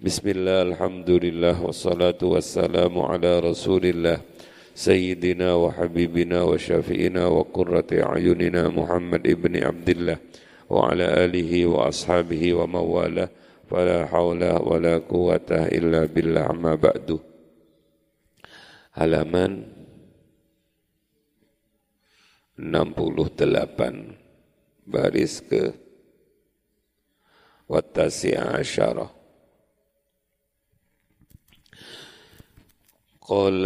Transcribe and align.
بسم 0.00 0.28
الله 0.32 0.62
الحمد 0.62 1.10
لله 1.10 1.60
والصلاة 1.60 2.16
والسلام 2.22 2.98
على 2.98 3.38
رسول 3.44 3.84
الله 3.84 4.18
سيدنا 4.74 5.54
وحبيبنا 5.54 6.42
وشافئنا 6.42 7.26
وقرة 7.26 7.90
أعيننا 7.92 8.68
محمد 8.68 9.26
ابن 9.28 9.52
عبد 9.60 9.88
الله 9.88 10.16
وعلى 10.72 11.04
آله 11.24 11.66
وأصحابه 11.66 12.42
ومن 12.54 12.80
والاه 12.96 13.28
فلا 13.68 14.06
حول 14.08 14.40
ولا 14.64 15.04
قوة 15.04 15.50
إلا 15.52 16.08
بالله 16.08 16.48
ما 16.56 16.74
بعد. 16.80 17.20
Halaman 18.96 19.68
68 22.56 24.16
baris 24.88 25.44
ke 25.44 25.76
watasi 27.68 28.32
asyarah 28.32 29.19
قال 33.29 33.65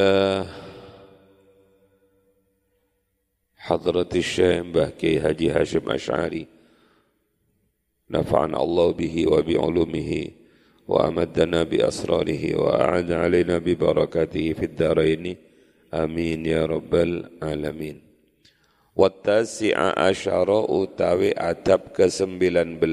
حضرة 3.57 4.09
الشيخ 4.15 4.63
بهكي 4.65 5.19
هجي 5.19 5.51
هاشم 5.51 5.89
أشعري 5.89 6.47
نفعنا 8.09 8.63
الله 8.63 8.91
به 8.91 9.15
وبعلومه 9.27 10.11
وأمدنا 10.87 11.63
بأسراره 11.63 12.43
وأعد 12.55 13.11
علينا 13.11 13.57
ببركاته 13.57 14.53
في 14.53 14.65
الدارين 14.65 15.35
آمين 15.93 16.45
يا 16.45 16.65
رب 16.65 16.95
العالمين 16.95 18.09
Wattasi'a 18.99 19.95
asyara 19.95 20.67
utawi 20.67 21.31
adab 21.31 21.95
ke-19 21.95 22.83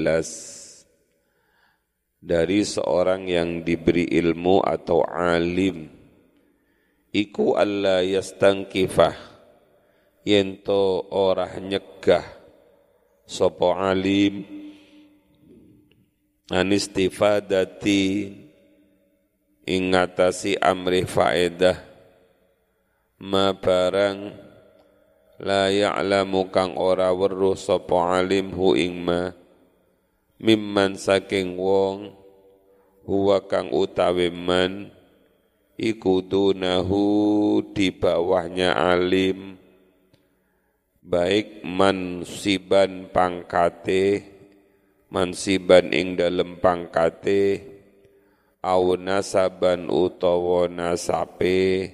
dari 2.23 2.63
seorang 2.63 3.27
yang 3.27 3.67
diberi 3.67 4.07
ilmu 4.15 4.63
atau 4.63 5.03
alim 5.03 5.91
iku 7.12 7.60
alla 7.60 8.00
yastangkifah 8.00 9.32
yento 10.24 11.12
ora 11.12 11.46
nyegah. 11.60 12.24
Sapa 13.28 13.92
alim. 13.92 14.44
Anistifadati 16.52 18.28
ingatasi 19.64 20.58
amri 20.58 21.06
faedah. 21.06 21.78
Ma 23.22 23.54
barang 23.54 24.18
la 25.38 25.70
ya'lamu 25.70 26.50
kang 26.50 26.74
ora 26.76 27.14
weruh 27.14 27.54
sapa 27.54 28.18
alim 28.20 28.50
hu 28.52 28.74
ing 28.74 29.00
ma. 29.00 29.32
Mimman 30.42 30.98
saking 30.98 31.54
wong 31.54 32.10
huwa 33.06 33.46
kang 33.46 33.70
utawi 33.70 34.26
man 34.28 34.90
iku 35.76 36.24
dunahu 36.24 37.04
di 37.72 37.92
bawahnya 37.92 38.76
alim. 38.76 39.56
Baik 41.02 41.66
mansiban 41.66 43.10
pangkate 43.10 44.32
mansiban 45.12 45.92
ing 45.92 46.16
dalem 46.16 46.56
pangkate 46.56 47.60
au 48.64 48.96
nasaban 48.96 49.90
utawa 49.90 50.70
nasape 50.70 51.90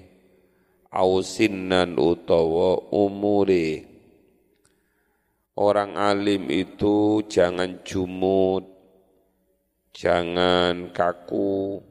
au 0.92 1.24
sinnan 1.24 1.96
utawa 1.98 2.78
umure. 2.94 3.88
Orang 5.58 5.98
alim 5.98 6.46
itu 6.54 7.26
jangan 7.26 7.82
jumut 7.82 8.78
jangan 9.90 10.94
kaku 10.94 11.82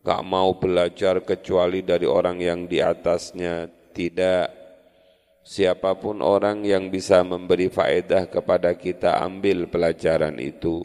gak 0.00 0.22
mau 0.24 0.56
belajar 0.56 1.20
kecuali 1.24 1.84
dari 1.84 2.08
orang 2.08 2.40
yang 2.40 2.60
di 2.64 2.80
atasnya. 2.80 3.68
Tidak. 3.90 4.46
Siapa 5.40 5.96
pun 5.98 6.22
orang 6.22 6.62
yang 6.62 6.92
bisa 6.92 7.24
memberi 7.26 7.72
faedah 7.72 8.28
kepada 8.28 8.76
kita 8.76 9.18
ambil 9.24 9.66
pelajaran 9.66 10.36
itu. 10.38 10.84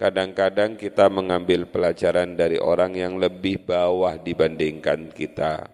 Kadang-kadang 0.00 0.80
kita 0.80 1.12
mengambil 1.12 1.68
pelajaran 1.68 2.32
dari 2.32 2.56
orang 2.56 2.96
yang 2.96 3.20
lebih 3.20 3.68
bawah 3.68 4.16
dibandingkan 4.16 5.12
kita. 5.12 5.68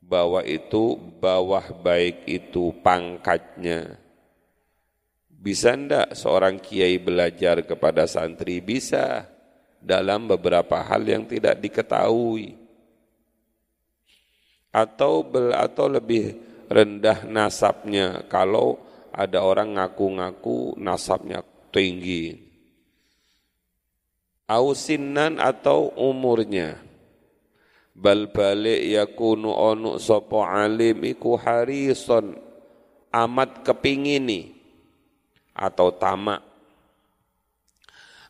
Bawah 0.00 0.40
itu, 0.46 0.96
bawah 0.96 1.66
baik 1.82 2.24
itu 2.24 2.72
pangkatnya. 2.80 4.00
Bisa 5.28 5.76
ndak 5.76 6.16
seorang 6.16 6.62
kiai 6.62 6.96
belajar 6.96 7.60
kepada 7.66 8.08
santri? 8.08 8.64
Bisa 8.64 9.35
dalam 9.82 10.26
beberapa 10.26 10.82
hal 10.82 11.06
yang 11.06 11.24
tidak 11.28 11.58
diketahui. 11.62 12.58
Atau 14.74 15.24
bel, 15.24 15.56
atau 15.56 15.86
lebih 15.88 16.36
rendah 16.68 17.24
nasabnya. 17.24 18.26
Kalau 18.28 18.76
ada 19.14 19.40
orang 19.40 19.80
ngaku-ngaku 19.80 20.76
nasabnya 20.76 21.40
tinggi. 21.72 22.36
Ausinan 24.46 25.40
atau 25.40 25.90
umurnya. 25.96 26.78
Bal 27.96 28.28
balik 28.28 28.84
yakunu 28.92 29.56
onu 29.56 29.96
sopo 29.96 30.44
alim 30.44 31.00
iku 31.08 31.40
harison 31.40 32.36
amat 33.08 33.64
kepingini. 33.64 34.52
Atau 35.56 35.96
tamak 35.96 36.44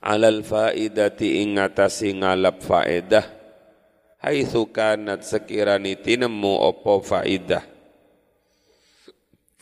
alal 0.07 0.47
faidati 0.47 1.43
ingatasi 1.43 2.23
ngalap 2.23 2.63
faedah. 2.63 3.27
Haitsu 4.23 4.71
kanat 4.71 5.27
sekirani 5.27 5.99
tinemu 5.99 6.55
opo 6.63 7.03
faidah 7.03 7.77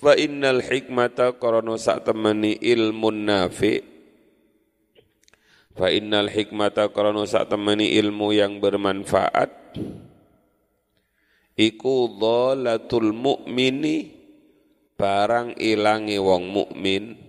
fa 0.05 0.13
innal 0.21 0.61
hikmata 0.61 1.33
qarana 1.41 1.81
sak 1.81 2.05
temeni 2.05 2.61
ilmun 2.61 3.25
nafi. 3.25 3.81
Fa 5.73 5.89
innal 5.89 6.29
hikmata 6.29 6.93
qarana 6.93 7.25
sak 7.25 7.49
temeni 7.49 7.97
ilmu 7.97 8.37
yang 8.37 8.61
bermanfaat. 8.61 9.81
Iku 11.57 12.21
dhalatul 12.21 13.17
mu'mini 13.17 14.13
barang 14.99 15.57
ilangi 15.57 16.19
wong 16.21 16.45
mukmin 16.53 17.24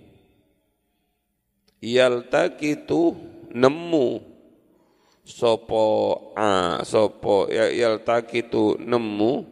yaltakitu 1.85 3.13
nemu. 3.53 4.33
Sopo 5.25 5.85
a 6.37 6.81
sopo 6.81 7.45
ya 7.49 7.69
yaltakitu 7.69 8.81
nemu. 8.81 9.45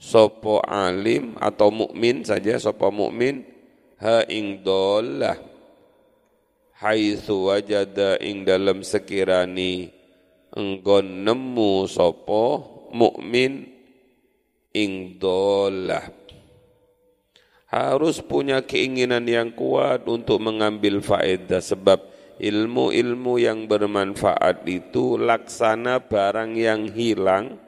Sopo 0.00 0.64
alim 0.64 1.36
atau 1.36 1.68
mukmin 1.68 2.24
saja 2.24 2.56
sopo 2.56 2.88
mukmin. 2.88 3.44
Ha 3.98 4.24
ing 4.30 4.62
dollah 4.62 5.34
haitsu 6.78 7.50
wajada 7.50 8.14
ing 8.22 8.46
dalam 8.46 8.86
sekirani 8.86 9.90
enggon 10.54 11.26
nemu 11.26 11.90
sopo 11.90 12.44
mukmin 12.94 13.66
ing 14.70 15.18
dollah 15.18 16.17
harus 17.68 18.24
punya 18.24 18.64
keinginan 18.64 19.28
yang 19.28 19.52
kuat 19.52 20.08
untuk 20.08 20.40
mengambil 20.40 21.04
faedah. 21.04 21.60
Sebab 21.60 22.00
ilmu-ilmu 22.40 23.36
yang 23.36 23.68
bermanfaat 23.68 24.64
itu 24.64 25.20
laksana 25.20 26.00
barang 26.00 26.56
yang 26.56 26.88
hilang 26.88 27.60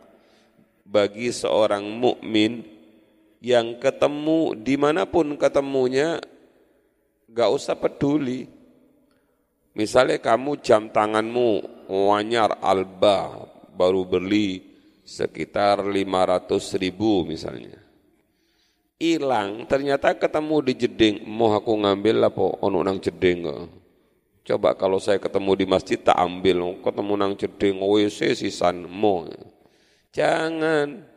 bagi 0.88 1.30
seorang 1.30 1.84
mukmin 1.84 2.64
yang 3.44 3.76
ketemu 3.76 4.56
di 4.56 4.74
mana 4.80 5.04
pun 5.04 5.36
ketemunya 5.36 6.16
gak 7.28 7.50
usah 7.52 7.76
peduli. 7.76 8.48
Misalnya 9.76 10.18
kamu 10.18 10.64
jam 10.64 10.90
tanganmu 10.90 11.86
wanyar 11.86 12.58
alba 12.58 13.46
baru 13.76 14.02
beli 14.02 14.66
sekitar 15.06 15.80
500 15.86 16.82
ribu 16.82 17.24
misalnya 17.24 17.79
hilang 19.00 19.64
ternyata 19.64 20.12
ketemu 20.12 20.56
di 20.70 20.72
jeding. 20.76 21.14
Mau 21.24 21.56
aku 21.56 21.72
ngambil 21.72 22.28
apa 22.28 22.44
ono 22.60 22.84
nang 22.84 23.00
jeding 23.00 23.48
coba 24.40 24.74
kalau 24.74 24.98
saya 24.98 25.16
ketemu 25.22 25.52
di 25.56 25.66
masjid 25.66 25.96
tak 25.96 26.20
ambil. 26.20 26.76
Ketemu 26.84 27.12
nang 27.16 27.32
jeding 27.34 27.80
WC 27.80 28.36
sisan 28.36 28.84
mo 28.84 29.26
jangan. 30.12 31.08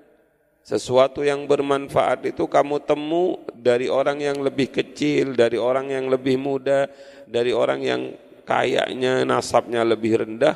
Sesuatu 0.63 1.27
yang 1.27 1.43
bermanfaat 1.43 2.23
itu 2.23 2.47
kamu 2.47 2.87
temu 2.87 3.43
dari 3.51 3.91
orang 3.91 4.23
yang 4.23 4.39
lebih 4.39 4.71
kecil, 4.71 5.35
dari 5.35 5.59
orang 5.59 5.91
yang 5.91 6.07
lebih 6.07 6.39
muda, 6.39 6.87
dari 7.27 7.51
orang 7.51 7.83
yang 7.83 8.01
kayaknya 8.47 9.27
nasabnya 9.27 9.83
lebih 9.83 10.23
rendah 10.23 10.55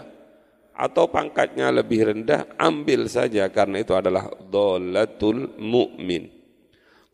atau 0.71 1.11
pangkatnya 1.11 1.75
lebih 1.75 2.07
rendah, 2.07 2.55
ambil 2.55 3.11
saja. 3.11 3.51
Karena 3.51 3.83
itu 3.83 3.91
adalah 3.99 4.31
dolatul 4.47 5.59
mu'min. 5.59 6.36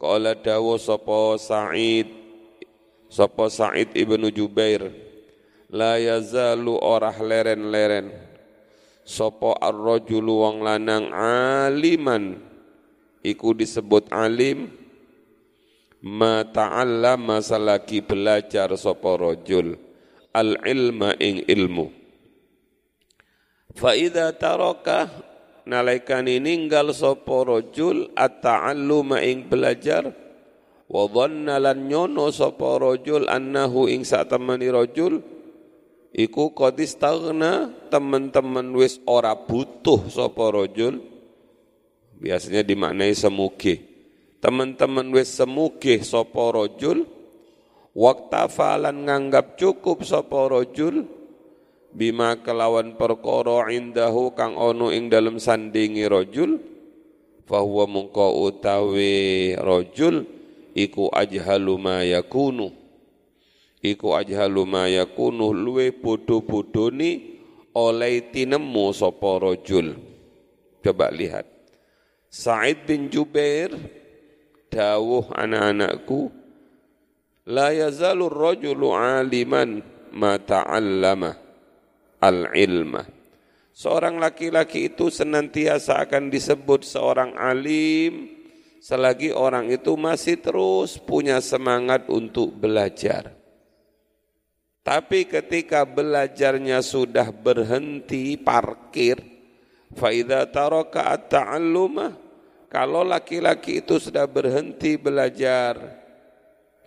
Qala 0.03 0.35
dawu 0.35 0.75
sapa 0.75 1.39
Sa'id 1.39 2.11
sapa 3.07 3.47
Sa'id 3.47 3.95
ibnu 3.95 4.27
Jubair 4.35 4.91
la 5.71 5.95
yazalu 5.95 6.75
orah 6.75 7.15
leren-leren. 7.23 8.11
Sopo 9.07 9.55
ar-rajulu 9.55 10.43
wong 10.43 10.63
lanang 10.63 11.11
aliman 11.15 12.39
iku 13.23 13.55
disebut 13.55 14.07
alim 14.11 14.71
ma 16.03 16.43
ta'allama 16.43 17.39
salaki 17.39 18.03
belajar 18.03 18.71
sopo 18.79 19.15
rajul 19.15 19.75
al 20.35 20.59
ilma 20.67 21.15
ing 21.19 21.47
ilmu. 21.47 21.87
Fa 23.75 23.95
idza 23.95 24.35
taraka 24.35 25.07
nalaikani 25.67 26.39
ninggal 26.39 26.91
sopo 26.91 27.43
rajul 27.47 28.11
at-ta'alluma 28.15 29.23
ing 29.23 29.47
belajar. 29.47 30.23
Wa 30.93 31.09
dhanna 31.09 31.57
lan 31.57 31.89
nyono 31.89 32.29
sapa 32.29 32.77
rajul 32.77 33.25
annahu 33.25 33.89
ing 33.89 34.05
sak 34.05 34.29
temani 34.29 34.69
rajul 34.69 35.23
iku 36.13 36.53
kodis 36.53 36.93
tagna 37.01 37.73
teman-teman 37.89 38.69
wis 38.77 39.01
ora 39.09 39.33
butuh 39.33 40.05
sapa 40.13 40.53
rajul 40.53 41.01
biasanya 42.21 42.61
dimaknai 42.61 43.17
semuge 43.17 43.81
teman-teman 44.37 45.09
wis 45.09 45.33
semuge 45.33 46.05
sapa 46.05 46.53
rajul 46.53 47.09
falan 48.53 49.09
nganggap 49.09 49.57
cukup 49.57 50.05
sapa 50.05 50.45
rajul 50.45 51.09
bima 51.93 52.41
kelawan 52.41 52.97
perkara 52.97 53.69
indahu 53.69 54.33
kang 54.33 54.57
ono 54.57 54.89
ing 54.89 55.13
dalem 55.13 55.37
sandingi 55.37 56.09
rajul 56.09 56.57
fahuwa 57.45 57.85
mungko 57.85 58.49
utawi 58.49 59.53
rajul 59.53 60.25
iku 60.73 61.13
ajhalu 61.13 61.77
ma 61.77 62.01
yakunu. 62.01 62.73
Iku 63.83 64.15
ajhalu 64.17 64.63
ma 64.65 64.89
yakunu 64.89 65.53
luwe 65.53 65.93
bodoh-bodoni 65.93 67.11
oleh 67.77 68.31
tinemu 68.33 68.85
sapa 68.95 69.43
rajul. 69.43 69.93
Coba 70.81 71.13
lihat. 71.13 71.45
Sa'id 72.33 72.89
bin 72.89 73.13
Jubair 73.13 73.69
dawuh 74.73 75.29
anak-anakku 75.37 76.33
la 77.45 77.69
yazalu 77.69 78.25
rajulu 78.25 78.89
aliman 78.97 79.85
ma 80.09 80.41
ta'allama 80.41 81.42
al-ilma 82.23 83.03
Seorang 83.73 84.21
laki-laki 84.21 84.93
itu 84.93 85.09
senantiasa 85.09 85.97
akan 86.05 86.29
disebut 86.29 86.85
seorang 86.85 87.33
alim 87.33 88.29
selagi 88.77 89.33
orang 89.33 89.73
itu 89.73 89.97
masih 89.97 90.37
terus 90.37 91.01
punya 91.01 91.41
semangat 91.41 92.05
untuk 92.05 92.53
belajar. 92.53 93.33
Tapi 94.85 95.25
ketika 95.25 95.89
belajarnya 95.89 96.85
sudah 96.85 97.33
berhenti 97.33 98.37
parkir, 98.37 99.17
faida 99.97 100.45
taraka 100.45 101.09
at-ta'allumah, 101.17 102.13
kalau 102.69 103.01
laki-laki 103.01 103.81
itu 103.81 103.97
sudah 103.97 104.29
berhenti 104.29 105.01
belajar, 105.01 105.79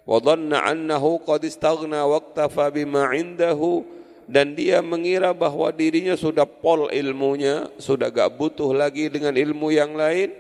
wa 0.07 0.23
dhanna 0.23 0.71
annahu 0.71 1.19
qad 1.25 1.43
istaghna 1.43 2.07
waqtafa 2.07 2.71
bima 2.71 3.11
indahu 3.17 3.97
dan 4.27 4.59
dia 4.59 4.83
mengira 4.83 5.31
bahwa 5.31 5.71
dirinya 5.71 6.19
sudah 6.19 6.43
pol 6.43 6.91
ilmunya, 6.91 7.71
sudah 7.79 8.11
gak 8.11 8.35
butuh 8.35 8.75
lagi 8.75 9.07
dengan 9.07 9.39
ilmu 9.39 9.71
yang 9.71 9.95
lain, 9.95 10.35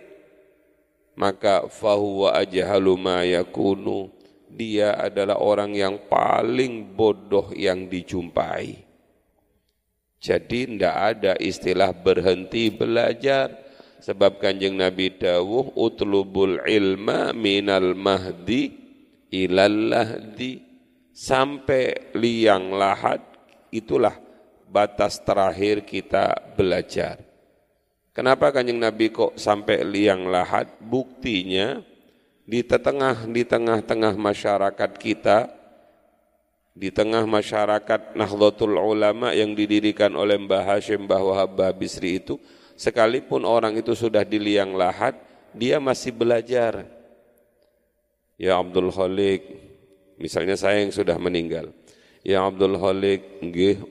maka 1.15 1.71
fahuwa 1.71 2.35
ma 2.99 3.23
yakunu 3.23 4.11
dia 4.50 4.99
adalah 4.99 5.38
orang 5.38 5.71
yang 5.75 5.94
paling 6.11 6.99
bodoh 6.99 7.55
yang 7.55 7.87
dijumpai. 7.87 8.83
Jadi 10.17 10.75
tidak 10.75 10.97
ada 10.97 11.33
istilah 11.38 11.94
berhenti 11.94 12.73
belajar. 12.75 13.62
Sebab 13.97 14.38
kanjeng 14.38 14.77
Nabi 14.77 15.12
dawuh 15.15 15.73
utlubul 15.77 16.62
ilma 16.67 17.33
minal 17.37 17.94
mahdi 17.97 18.73
ilal. 19.31 19.93
Sampai 21.17 22.12
liang 22.12 22.77
lahat 22.77 23.36
itulah 23.71 24.17
batas 24.67 25.23
terakhir 25.23 25.87
kita 25.87 26.35
belajar. 26.55 27.23
Kenapa 28.17 28.49
kanjeng 28.49 28.81
Nabi 28.81 29.13
kok 29.13 29.37
sampai 29.37 29.85
liang 29.85 30.27
lahat? 30.33 30.73
Buktinya 30.81 31.85
di 32.47 32.65
tengah 32.65 33.27
di 33.29 33.43
tengah-tengah 33.43 34.15
masyarakat 34.15 34.91
kita 34.97 35.51
di 36.77 36.93
tengah 36.93 37.25
masyarakat 37.25 38.13
Nahdlatul 38.13 38.77
Ulama 38.77 39.33
yang 39.33 39.57
didirikan 39.57 40.12
oleh 40.12 40.37
Mbah 40.37 40.77
Hashim 40.77 41.09
Mbah 41.09 41.23
Wahab 41.25 41.57
Mbah 41.57 41.73
Bisri 41.73 42.21
itu 42.21 42.37
sekalipun 42.77 43.49
orang 43.49 43.75
itu 43.81 43.97
sudah 43.97 44.23
di 44.23 44.37
liang 44.37 44.77
lahat 44.77 45.17
dia 45.57 45.81
masih 45.81 46.12
belajar 46.12 46.85
ya 48.37 48.61
Abdul 48.61 48.93
Khalik 48.93 49.43
misalnya 50.21 50.55
saya 50.55 50.85
yang 50.85 50.93
sudah 50.93 51.17
meninggal 51.17 51.73
ya 52.26 52.43
Abdul 52.43 52.75
Khalik 52.75 53.23
nggih 53.38 53.87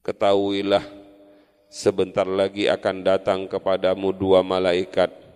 ketahuilah 0.00 0.84
sebentar 1.68 2.24
lagi 2.24 2.72
akan 2.72 3.04
datang 3.04 3.44
kepadamu 3.44 4.16
dua 4.16 4.40
malaikat 4.40 5.28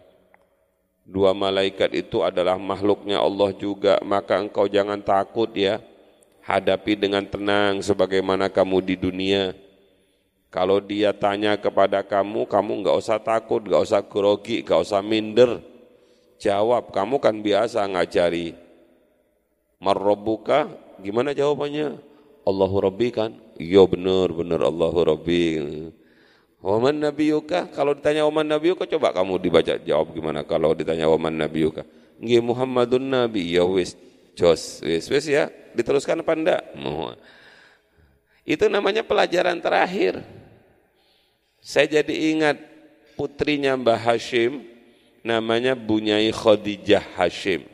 Dua 1.02 1.34
malaikat 1.34 1.90
itu 1.99 2.23
adalah 2.23 2.55
makhluknya 2.55 3.19
Allah 3.19 3.50
juga, 3.58 3.99
maka 4.06 4.38
engkau 4.38 4.70
jangan 4.70 5.02
takut 5.02 5.50
ya. 5.50 5.82
Hadapi 6.46 6.94
dengan 6.94 7.26
tenang 7.26 7.82
sebagaimana 7.82 8.46
kamu 8.46 8.79
di 8.82 8.94
dunia. 8.94 9.55
Kalau 10.50 10.79
dia 10.79 11.11
tanya 11.11 11.58
kepada 11.58 12.06
kamu, 12.06 12.46
kamu 12.46 12.82
enggak 12.82 12.96
usah 12.99 13.19
takut, 13.19 13.62
enggak 13.67 13.82
usah 13.82 14.02
grogi, 14.02 14.62
enggak 14.62 14.82
usah 14.82 15.02
minder. 15.02 15.58
Jawab, 16.38 16.94
kamu 16.94 17.19
kan 17.19 17.34
biasa 17.38 17.82
ngajari. 17.87 18.62
Marrobuka, 19.82 20.70
gimana 21.02 21.34
jawabannya? 21.34 21.99
Allahu 22.46 22.76
Rabbi 22.87 23.08
kan? 23.11 23.34
Iya 23.58 23.82
benar, 23.90 24.31
benar 24.31 24.62
Allahu 24.62 24.99
Rabbi. 25.02 25.43
Waman 26.62 27.02
nabiyuka? 27.02 27.75
Kalau 27.75 27.99
ditanya 27.99 28.23
waman 28.23 28.46
nabiyuka, 28.46 28.87
coba 28.87 29.11
kamu 29.11 29.43
dibaca 29.43 29.75
jawab 29.82 30.14
gimana 30.14 30.46
kalau 30.46 30.70
ditanya 30.79 31.11
waman 31.11 31.34
nabiyuka? 31.34 31.82
Nggih 32.23 32.38
Muhammadun 32.38 33.02
Nabi, 33.02 33.50
ya 33.50 33.67
wis, 33.67 33.99
jos, 34.38 34.79
wis, 34.87 35.11
wis 35.11 35.26
ya, 35.26 35.50
diteruskan 35.75 36.23
apa 36.23 36.32
enggak? 36.38 36.62
Itu 38.46 38.70
namanya 38.70 39.02
pelajaran 39.02 39.58
terakhir. 39.58 40.23
Saya 41.58 41.98
jadi 41.98 42.15
ingat 42.31 42.62
putrinya 43.19 43.74
Mbah 43.74 43.98
Hashim, 43.98 44.62
namanya 45.27 45.74
Bunyai 45.74 46.31
Khadijah 46.31 47.03
Hashim. 47.19 47.71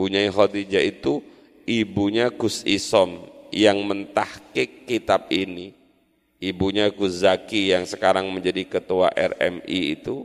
Bunyai 0.00 0.32
Khadijah 0.32 0.80
itu 0.80 1.20
ibunya 1.68 2.32
Gus 2.32 2.64
Isom 2.64 3.28
yang 3.52 3.84
mentahkik 3.84 4.88
kitab 4.88 5.28
ini 5.28 5.76
ibunya 6.40 6.88
Gus 6.88 7.20
Zaki 7.22 7.70
yang 7.76 7.84
sekarang 7.84 8.26
menjadi 8.32 8.64
ketua 8.64 9.12
RMI 9.12 9.80
itu, 9.94 10.24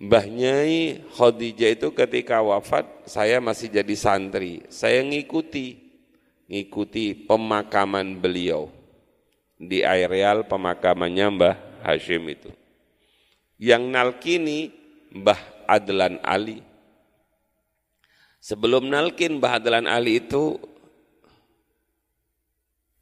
Mbah 0.00 0.28
Nyai 0.28 1.00
Khadijah 1.16 1.70
itu 1.76 1.88
ketika 1.92 2.44
wafat, 2.44 2.88
saya 3.08 3.40
masih 3.40 3.72
jadi 3.72 3.94
santri. 3.96 4.64
Saya 4.68 5.04
ngikuti, 5.04 5.80
ngikuti 6.48 7.16
pemakaman 7.28 8.16
beliau 8.16 8.68
di 9.60 9.84
areal 9.84 10.44
pemakamannya 10.48 11.26
Mbah 11.36 11.56
Hashim 11.84 12.24
itu. 12.32 12.48
Yang 13.60 13.82
nalkini 13.92 14.58
Mbah 15.12 15.40
Adlan 15.68 16.16
Ali. 16.24 16.64
Sebelum 18.40 18.88
nalkin 18.88 19.36
Mbah 19.36 19.60
Adlan 19.60 19.84
Ali 19.84 20.24
itu 20.24 20.56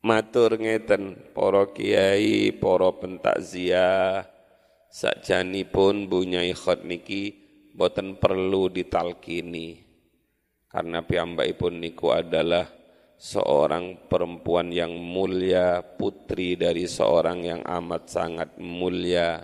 matur 0.03 0.59
ngeten 0.59 1.15
para 1.31 1.63
kiai, 1.71 2.51
para 2.51 2.91
pentakziah 2.99 4.27
sakjanipun 4.91 6.11
bunyai 6.11 6.51
khot 6.59 6.83
niki 6.83 7.39
boten 7.71 8.19
perlu 8.19 8.67
ditalkini 8.67 9.79
karena 10.67 11.07
piyambakipun 11.07 11.87
niku 11.87 12.11
adalah 12.11 12.67
seorang 13.15 14.11
perempuan 14.11 14.75
yang 14.75 14.91
mulia, 14.91 15.87
putri 15.87 16.59
dari 16.59 16.91
seorang 16.91 17.47
yang 17.47 17.63
amat 17.63 18.03
sangat 18.11 18.51
mulia. 18.59 19.39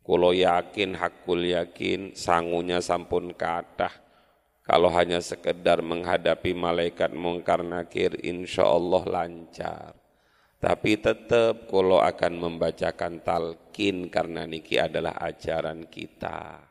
Kulo 0.00 0.30
yakin, 0.30 0.94
hakul 0.94 1.42
yakin, 1.42 2.14
sangunya 2.14 2.78
sampun 2.78 3.36
kathah 3.36 4.09
kalau 4.70 4.86
hanya 4.94 5.18
sekedar 5.18 5.82
menghadapi 5.82 6.54
malaikat 6.54 7.10
mungkar 7.10 7.66
nakir, 7.66 8.14
insya 8.22 8.70
Allah 8.70 9.02
lancar. 9.02 9.98
Tapi 10.62 10.94
tetap 10.94 11.66
kalau 11.66 11.98
akan 11.98 12.32
membacakan 12.38 13.18
talqin 13.26 14.06
karena 14.06 14.46
niki 14.46 14.78
adalah 14.78 15.18
ajaran 15.26 15.90
kita. 15.90 16.62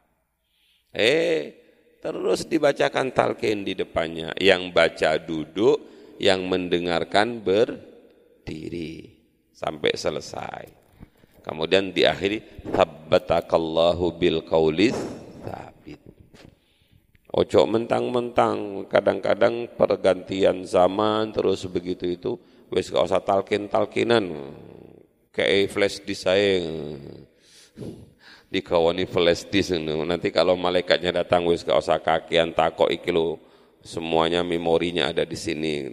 Eh, 0.95 1.51
terus 1.99 2.47
dibacakan 2.47 3.11
talqin 3.11 3.67
di 3.67 3.75
depannya. 3.75 4.31
Yang 4.39 4.63
baca 4.71 5.19
duduk, 5.19 5.77
yang 6.23 6.47
mendengarkan 6.47 7.43
berdiri 7.43 9.11
sampai 9.51 9.91
selesai. 9.99 10.63
Kemudian 11.43 11.91
diakhiri 11.91 12.63
tabbatakallahu 12.71 14.15
bil 14.15 14.39
qaulis. 14.47 14.95
Ojo 17.29 17.69
mentang-mentang 17.69 18.89
kadang-kadang 18.89 19.69
pergantian 19.77 20.65
zaman 20.65 21.29
terus 21.29 21.61
begitu 21.69 22.09
itu 22.09 22.31
wis 22.73 22.89
gak 22.89 23.05
usah 23.05 23.21
talkin-talkinan. 23.21 24.49
Kayak 25.29 25.69
flash 25.69 26.01
disk 26.01 26.25
saya 26.25 26.65
dikawani 28.49 29.05
flash 29.05 29.45
disk 29.45 29.77
nanti 29.77 30.33
kalau 30.33 30.57
malaikatnya 30.57 31.21
datang 31.21 31.45
wis 31.45 31.61
gak 31.61 31.77
usah 31.77 32.01
kakian 32.01 32.49
takok 32.49 32.89
iki 32.89 33.13
lo 33.13 33.37
semuanya 33.85 34.41
memorinya 34.41 35.13
ada 35.13 35.21
di 35.21 35.37
sini. 35.37 35.85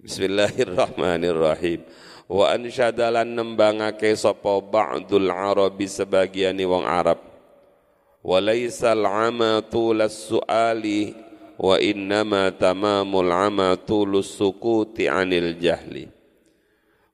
Bismillahirrahmanirrahim. 0.00 1.84
Wa 2.32 2.56
ansyadalan 2.56 3.28
nembangake 3.28 4.16
sapa 4.16 4.56
ba'dul 4.64 5.28
arabi 5.28 5.84
sebagiani 5.84 6.64
wong 6.64 6.88
Arab 6.88 7.33
wa 8.24 8.40
laysal 8.40 9.04
ama 9.04 9.60
tulas 9.68 10.16
suali 10.32 11.12
wa 11.60 11.76
innama 11.76 12.48
tamamul 12.56 13.28
ama 13.28 13.76
tulus 13.76 14.32
sukuti 14.40 15.04
anil 15.04 15.60
jahli. 15.60 16.08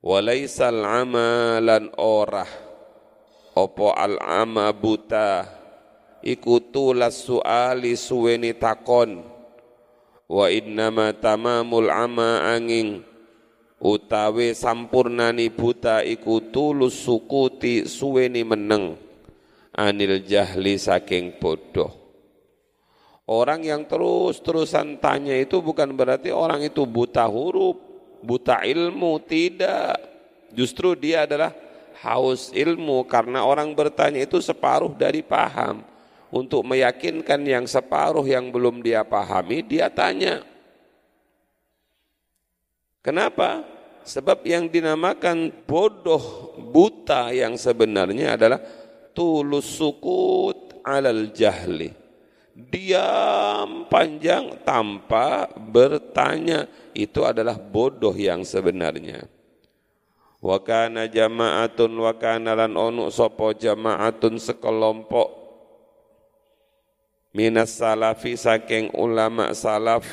Wa 0.00 0.23
laysal 0.23 0.87
ama 0.87 1.59
lan 1.59 1.90
orah 1.99 2.47
opo 3.59 3.90
al 3.90 4.23
ama 4.23 4.71
buta 4.71 5.50
iku 6.23 6.62
suali 7.26 7.99
suweni 7.99 8.55
takon. 8.55 9.26
Wa 10.31 10.47
innama 10.47 11.11
tamamul 11.11 11.90
ama 11.90 12.55
angin 12.55 13.02
utawi 13.83 14.55
sampurnani 14.55 15.50
buta 15.50 16.07
iku 16.07 16.38
tulus 16.55 17.02
suweni 17.90 18.47
meneng 18.47 19.10
anil 19.88 20.20
jahli 20.20 20.76
saking 20.76 21.40
bodoh 21.40 22.00
Orang 23.30 23.62
yang 23.62 23.87
terus-terusan 23.87 24.99
tanya 24.99 25.38
itu 25.38 25.62
bukan 25.62 25.94
berarti 25.94 26.34
orang 26.34 26.66
itu 26.66 26.82
buta 26.82 27.30
huruf, 27.30 27.78
buta 28.26 28.66
ilmu, 28.66 29.22
tidak. 29.22 30.02
Justru 30.50 30.99
dia 30.99 31.30
adalah 31.30 31.54
haus 32.02 32.50
ilmu 32.50 33.06
karena 33.06 33.46
orang 33.46 33.70
bertanya 33.70 34.26
itu 34.26 34.42
separuh 34.42 34.90
dari 34.99 35.22
paham. 35.22 35.87
Untuk 36.34 36.66
meyakinkan 36.66 37.38
yang 37.46 37.70
separuh 37.70 38.26
yang 38.26 38.50
belum 38.50 38.82
dia 38.82 39.06
pahami, 39.06 39.62
dia 39.62 39.87
tanya. 39.87 40.42
Kenapa? 42.99 43.62
Sebab 44.02 44.42
yang 44.42 44.66
dinamakan 44.66 45.54
bodoh 45.70 46.50
buta 46.58 47.30
yang 47.30 47.54
sebenarnya 47.54 48.34
adalah 48.34 48.58
tulus 49.14 49.79
sukut 49.79 50.71
alal 50.85 51.31
jahli. 51.33 51.93
Diam 52.55 53.88
panjang 53.88 54.61
tanpa 54.67 55.49
bertanya. 55.55 56.67
Itu 56.93 57.25
adalah 57.25 57.57
bodoh 57.57 58.12
yang 58.12 58.43
sebenarnya. 58.43 59.25
Wa 60.40 60.59
kana 60.61 61.07
jama'atun 61.07 61.93
wa 61.95 62.12
kana 62.17 62.57
lan 62.57 62.75
onu 62.75 63.09
sapa 63.12 63.55
jama'atun 63.55 64.40
sekelompok. 64.40 65.29
Minas 67.31 67.79
salafi 67.79 68.35
saking 68.35 68.90
ulama 68.99 69.55
salaf. 69.55 70.05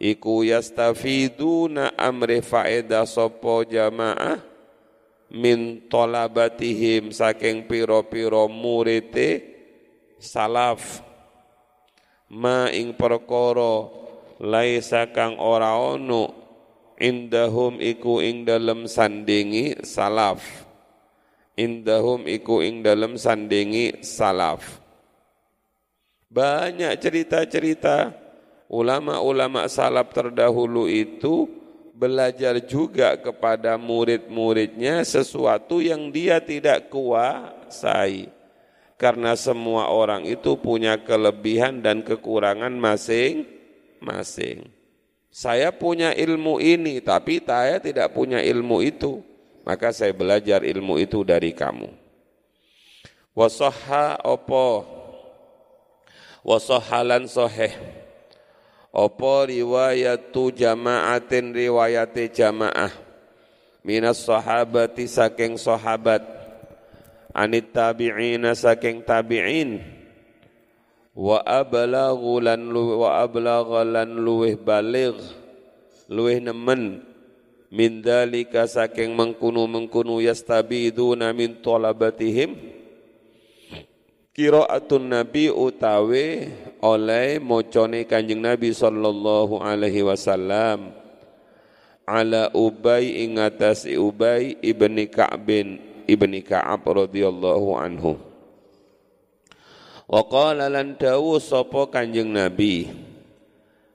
Iku 0.00 0.42
yastafiduna 0.42 1.94
amri 1.94 2.42
faedah 2.42 3.06
sapa 3.06 3.62
jamaah 3.68 4.53
min 5.34 5.90
tolabatihim 5.90 7.10
saking 7.10 7.66
piro-piro 7.66 8.46
murite 8.46 9.42
salaf. 10.22 11.02
Ma 12.30 12.70
ing 12.70 12.94
perkara 12.94 13.90
laisa 14.38 15.10
kang 15.10 15.36
ora 15.42 15.74
ono 15.74 16.30
indahum 17.02 17.82
iku 17.82 18.22
ing 18.22 18.46
dalem 18.46 18.86
sandingi 18.86 19.82
salaf. 19.82 20.40
Indahum 21.54 22.26
iku 22.26 22.62
ing 22.62 22.82
dalem 22.82 23.18
sandingi 23.18 24.02
salaf. 24.02 24.82
Banyak 26.30 26.98
cerita-cerita 26.98 28.10
ulama-ulama 28.66 29.70
salaf 29.70 30.10
terdahulu 30.10 30.90
itu 30.90 31.46
belajar 31.94 32.58
juga 32.58 33.14
kepada 33.14 33.78
murid-muridnya 33.78 35.06
sesuatu 35.06 35.78
yang 35.78 36.10
dia 36.10 36.42
tidak 36.42 36.90
kuasai. 36.90 38.28
Karena 38.98 39.38
semua 39.38 39.90
orang 39.90 40.26
itu 40.26 40.58
punya 40.58 40.98
kelebihan 40.98 41.78
dan 41.82 42.02
kekurangan 42.02 42.74
masing-masing. 42.74 44.66
Saya 45.34 45.74
punya 45.74 46.14
ilmu 46.14 46.62
ini 46.62 47.02
tapi 47.02 47.42
saya 47.42 47.78
tidak 47.78 48.10
punya 48.14 48.42
ilmu 48.42 48.82
itu. 48.82 49.22
Maka 49.64 49.96
saya 49.96 50.12
belajar 50.12 50.60
ilmu 50.60 51.00
itu 51.00 51.24
dari 51.24 51.56
kamu. 51.56 51.88
Wasoha 53.32 54.20
opo. 54.22 54.84
Wasohalan 56.44 57.24
soheh 57.24 58.03
opo 58.94 59.50
riwayatu 59.50 60.54
jamaatin 60.54 61.50
riwayati 61.50 62.30
jamaah? 62.30 62.94
Minas 63.82 64.22
sahabati 64.22 65.10
saking 65.10 65.58
sahabat. 65.58 66.22
Anit 67.34 67.74
tabi'ina 67.74 68.54
saking 68.54 69.02
tabi'in. 69.02 69.82
Wa 71.12 71.42
ablaghu 71.42 72.40
lan 72.40 72.70
wa 72.72 73.20
ablagha 73.20 73.82
lan 73.82 74.14
luweh 74.14 74.54
baligh 74.54 75.18
luweh 76.08 76.38
nemen. 76.38 77.02
Min 77.74 78.06
dalika 78.06 78.70
saking 78.70 79.18
mengkunu 79.18 79.66
mengkunu 79.66 80.22
yastabiduna 80.22 81.34
min 81.34 81.58
talabatihim 81.58 82.54
qiraatun 84.34 85.14
nabi 85.14 85.48
utawe 85.48 86.26
oleh 86.82 87.38
mocone 87.38 88.04
kanjeng 88.04 88.42
nabi 88.42 88.74
sallallahu 88.74 89.62
alaihi 89.62 90.02
wasallam. 90.04 90.92
Ala 92.04 92.52
ubay 92.52 93.24
ing 93.24 93.40
ubay 93.96 94.60
ibni 94.60 95.08
ka'bin 95.08 95.80
ibni 96.04 96.44
ka'ab 96.44 96.84
radhiyallahu 96.84 97.80
anhu. 97.80 98.34
Wa 100.04 100.20
qala 100.28 100.68
lan 100.68 101.00
dawu 101.00 101.40
sapa 101.40 101.88
Kanjeng 101.88 102.28
Nabi 102.28 102.92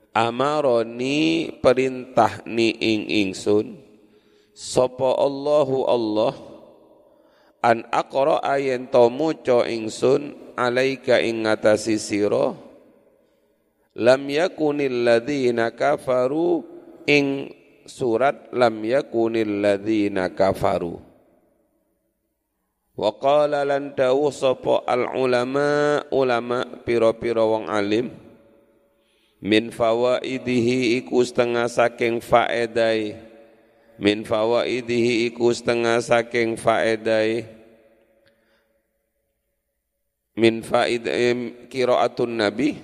Amaroni 0.10 1.54
perintah 1.62 2.42
ni 2.50 2.74
ing 2.74 3.06
ingsun 3.30 3.78
sapa 4.58 5.22
Allahu 5.22 5.86
Allah 5.86 6.34
an 7.60 7.84
aqra 7.92 8.40
ayen 8.44 8.88
to 8.88 9.12
maca 9.12 9.68
ingsun 9.68 10.36
alaika 10.56 11.20
ing 11.20 11.44
ngatasi 11.44 12.00
sira 12.00 12.56
lam 14.00 14.22
yakunil 14.28 15.04
ladzina 15.04 15.76
kafaru 15.76 16.64
ing 17.04 17.52
surat 17.84 18.54
lam 18.56 18.80
yakunil 18.86 19.60
ladzina 19.60 20.32
kafaru. 20.32 21.02
Wa 23.00 23.16
qala 23.16 23.64
lan 23.64 23.96
dawuh 23.96 24.28
sapa 24.28 24.84
al 24.84 25.08
ulama 25.16 26.04
ulama 26.12 26.68
pira-pira 26.84 27.48
wong 27.48 27.72
alim 27.72 28.12
min 29.40 29.72
fawaidihi 29.72 31.00
iku 31.00 31.24
setengah 31.24 31.72
saking 31.72 32.20
faedai 32.20 33.16
min 34.00 34.24
fawaidihi 34.24 35.28
iku 35.30 35.52
setengah 35.52 36.00
saking 36.00 36.56
faedai. 36.56 37.44
Min 40.40 40.64
faid 40.64 41.04
qiraatun 41.68 42.40
nabi. 42.40 42.80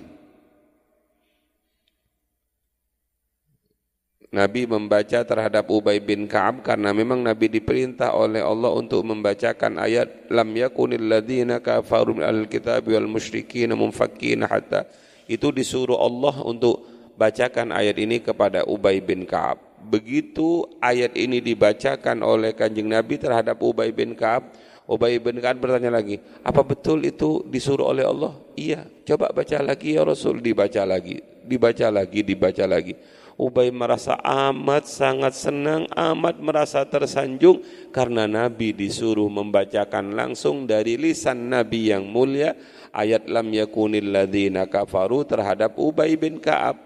Nabi 4.36 4.68
membaca 4.68 5.24
terhadap 5.24 5.64
Ubay 5.72 5.96
bin 5.96 6.28
Ka'ab 6.28 6.60
karena 6.60 6.92
memang 6.92 7.24
Nabi 7.24 7.48
diperintah 7.48 8.12
oleh 8.12 8.44
Allah 8.44 8.68
untuk 8.76 9.00
membacakan 9.00 9.80
ayat 9.80 10.28
lam 10.28 10.52
yakunil 10.52 11.00
ladzina 11.00 11.64
kafaru 11.64 12.20
al 12.20 12.44
kitabi 12.44 12.92
wal 12.92 13.08
musyrikin 13.08 13.72
munfakkina 13.72 14.44
hatta. 14.44 14.84
Itu 15.24 15.48
disuruh 15.56 15.96
Allah 15.96 16.44
untuk 16.44 16.84
bacakan 17.16 17.72
ayat 17.72 17.96
ini 17.96 18.20
kepada 18.20 18.68
Ubay 18.68 19.00
bin 19.00 19.24
Ka'ab. 19.24 19.65
Begitu 19.82 20.66
ayat 20.80 21.14
ini 21.14 21.38
dibacakan 21.38 22.24
oleh 22.24 22.56
Kanjeng 22.56 22.88
Nabi 22.90 23.20
terhadap 23.20 23.60
Ubay 23.60 23.92
bin 23.92 24.16
Ka'ab, 24.16 24.50
Ubay 24.86 25.18
bin 25.20 25.38
Ka'ab 25.38 25.62
bertanya 25.62 25.94
lagi, 25.94 26.22
apa 26.42 26.62
betul 26.62 27.02
itu 27.06 27.44
disuruh 27.46 27.90
oleh 27.90 28.06
Allah? 28.06 28.34
Iya, 28.56 28.88
coba 29.06 29.30
baca 29.30 29.58
lagi 29.62 29.94
ya 29.94 30.02
Rasul, 30.02 30.42
dibaca 30.42 30.82
lagi, 30.82 31.22
dibaca 31.44 31.86
lagi, 31.90 32.20
dibaca 32.22 32.64
lagi. 32.66 32.94
Ubay 33.36 33.68
merasa 33.68 34.16
amat 34.24 34.88
sangat 34.88 35.36
senang, 35.36 35.84
amat 35.92 36.40
merasa 36.40 36.80
tersanjung 36.88 37.60
karena 37.92 38.24
Nabi 38.24 38.72
disuruh 38.72 39.28
membacakan 39.28 40.16
langsung 40.16 40.64
dari 40.64 40.96
lisan 40.96 41.52
Nabi 41.52 41.92
yang 41.92 42.08
mulia 42.08 42.56
ayat 42.96 43.28
lam 43.28 43.52
yakunil 43.52 44.08
ladzina 44.08 44.64
kafaru 44.64 45.28
terhadap 45.28 45.76
Ubay 45.76 46.16
bin 46.16 46.40
Ka'ab. 46.40 46.85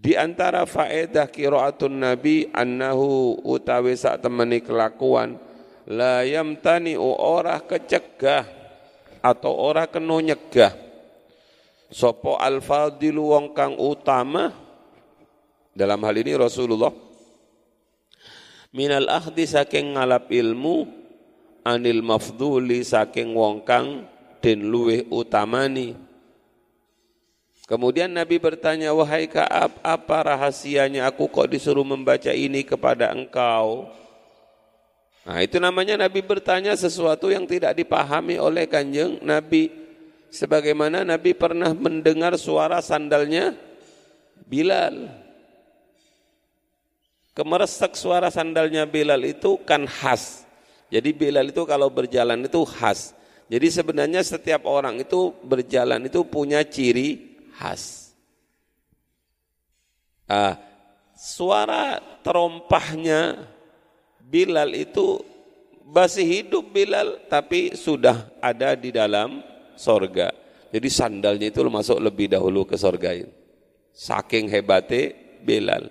Di 0.00 0.16
antara 0.16 0.64
faedah 0.64 1.28
kiraatun 1.28 2.00
Nabi 2.00 2.48
annahu 2.56 3.36
utawi 3.44 3.92
sak 3.92 4.24
temani 4.24 4.64
kelakuan 4.64 5.36
la 5.84 6.24
yamtani 6.24 6.96
ora 6.96 7.60
kecegah 7.60 8.48
atau 9.20 9.52
ora 9.52 9.84
kena 9.84 10.16
nyegah. 10.24 10.72
Sopo 11.92 12.40
al-fadilu 12.40 13.34
wong 13.36 13.52
kang 13.52 13.76
utama 13.76 14.48
dalam 15.76 16.00
hal 16.00 16.16
ini 16.16 16.32
Rasulullah 16.38 16.94
minal 18.70 19.10
ahdi 19.10 19.42
saking 19.44 19.98
ngalap 19.98 20.30
ilmu 20.30 20.86
anil 21.66 22.00
mafduli 22.00 22.86
saking 22.86 23.34
wong 23.34 23.66
kang 23.66 24.06
den 24.38 24.70
luweh 24.70 25.04
utamani 25.10 25.92
Kemudian 27.70 28.10
Nabi 28.10 28.42
bertanya, 28.42 28.90
wahai 28.90 29.30
Kaab, 29.30 29.78
apa 29.86 30.18
rahasianya 30.26 31.06
aku 31.06 31.30
kok 31.30 31.46
disuruh 31.46 31.86
membaca 31.86 32.34
ini 32.34 32.66
kepada 32.66 33.14
engkau? 33.14 33.86
Nah 35.22 35.38
itu 35.38 35.62
namanya 35.62 35.94
Nabi 35.94 36.18
bertanya 36.18 36.74
sesuatu 36.74 37.30
yang 37.30 37.46
tidak 37.46 37.78
dipahami 37.78 38.42
oleh 38.42 38.66
kanjeng 38.66 39.22
Nabi 39.22 39.70
sebagaimana 40.34 41.06
Nabi 41.06 41.30
pernah 41.30 41.70
mendengar 41.70 42.34
suara 42.34 42.82
sandalnya 42.82 43.54
Bilal. 44.50 45.06
Kemeresek 47.38 47.94
suara 47.94 48.34
sandalnya 48.34 48.82
Bilal 48.82 49.22
itu 49.22 49.62
kan 49.62 49.86
khas. 49.86 50.42
Jadi 50.90 51.14
Bilal 51.14 51.54
itu 51.54 51.62
kalau 51.62 51.86
berjalan 51.86 52.42
itu 52.42 52.66
khas. 52.66 53.14
Jadi 53.46 53.70
sebenarnya 53.70 54.26
setiap 54.26 54.66
orang 54.66 54.98
itu 54.98 55.30
berjalan 55.46 56.02
itu 56.10 56.26
punya 56.26 56.66
ciri 56.66 57.29
khas. 57.60 58.16
Ah, 60.24 60.56
suara 61.12 62.00
terompahnya 62.24 63.44
Bilal 64.24 64.72
itu 64.78 65.20
masih 65.84 66.24
hidup 66.24 66.70
Bilal 66.72 67.20
tapi 67.28 67.76
sudah 67.76 68.32
ada 68.40 68.72
di 68.72 68.88
dalam 68.88 69.44
sorga. 69.76 70.32
Jadi 70.70 70.88
sandalnya 70.88 71.50
itu 71.50 71.60
masuk 71.66 71.98
lebih 71.98 72.30
dahulu 72.30 72.64
ke 72.64 72.78
sorga 72.78 73.12
itu. 73.12 73.28
Saking 73.90 74.46
hebatnya 74.48 75.12
Bilal. 75.42 75.90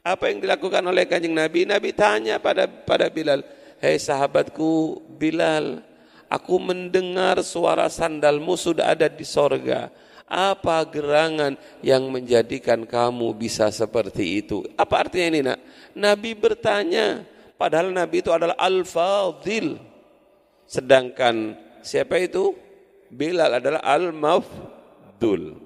Apa 0.00 0.32
yang 0.32 0.40
dilakukan 0.40 0.84
oleh 0.84 1.04
kanjeng 1.04 1.36
Nabi? 1.36 1.68
Nabi 1.68 1.92
tanya 1.92 2.40
pada 2.40 2.64
pada 2.64 3.12
Bilal, 3.12 3.44
Hei 3.80 4.00
sahabatku 4.00 5.00
Bilal, 5.20 5.84
aku 6.28 6.56
mendengar 6.60 7.40
suara 7.44 7.88
sandalmu 7.92 8.56
sudah 8.56 8.96
ada 8.96 9.08
di 9.08 9.24
sorga. 9.24 9.92
Apa 10.24 10.88
gerangan 10.88 11.54
yang 11.84 12.08
menjadikan 12.08 12.88
kamu 12.88 13.36
bisa 13.36 13.68
seperti 13.68 14.40
itu? 14.40 14.64
Apa 14.74 15.04
artinya 15.04 15.26
ini 15.28 15.40
nak? 15.44 15.58
Nabi 15.92 16.32
bertanya, 16.32 17.22
padahal 17.60 17.92
Nabi 17.92 18.24
itu 18.24 18.32
adalah 18.32 18.56
al-fadil. 18.56 19.76
Sedangkan 20.64 21.54
siapa 21.84 22.16
itu? 22.18 22.56
Bilal 23.12 23.62
adalah 23.62 23.84
al-mafdul. 23.84 25.60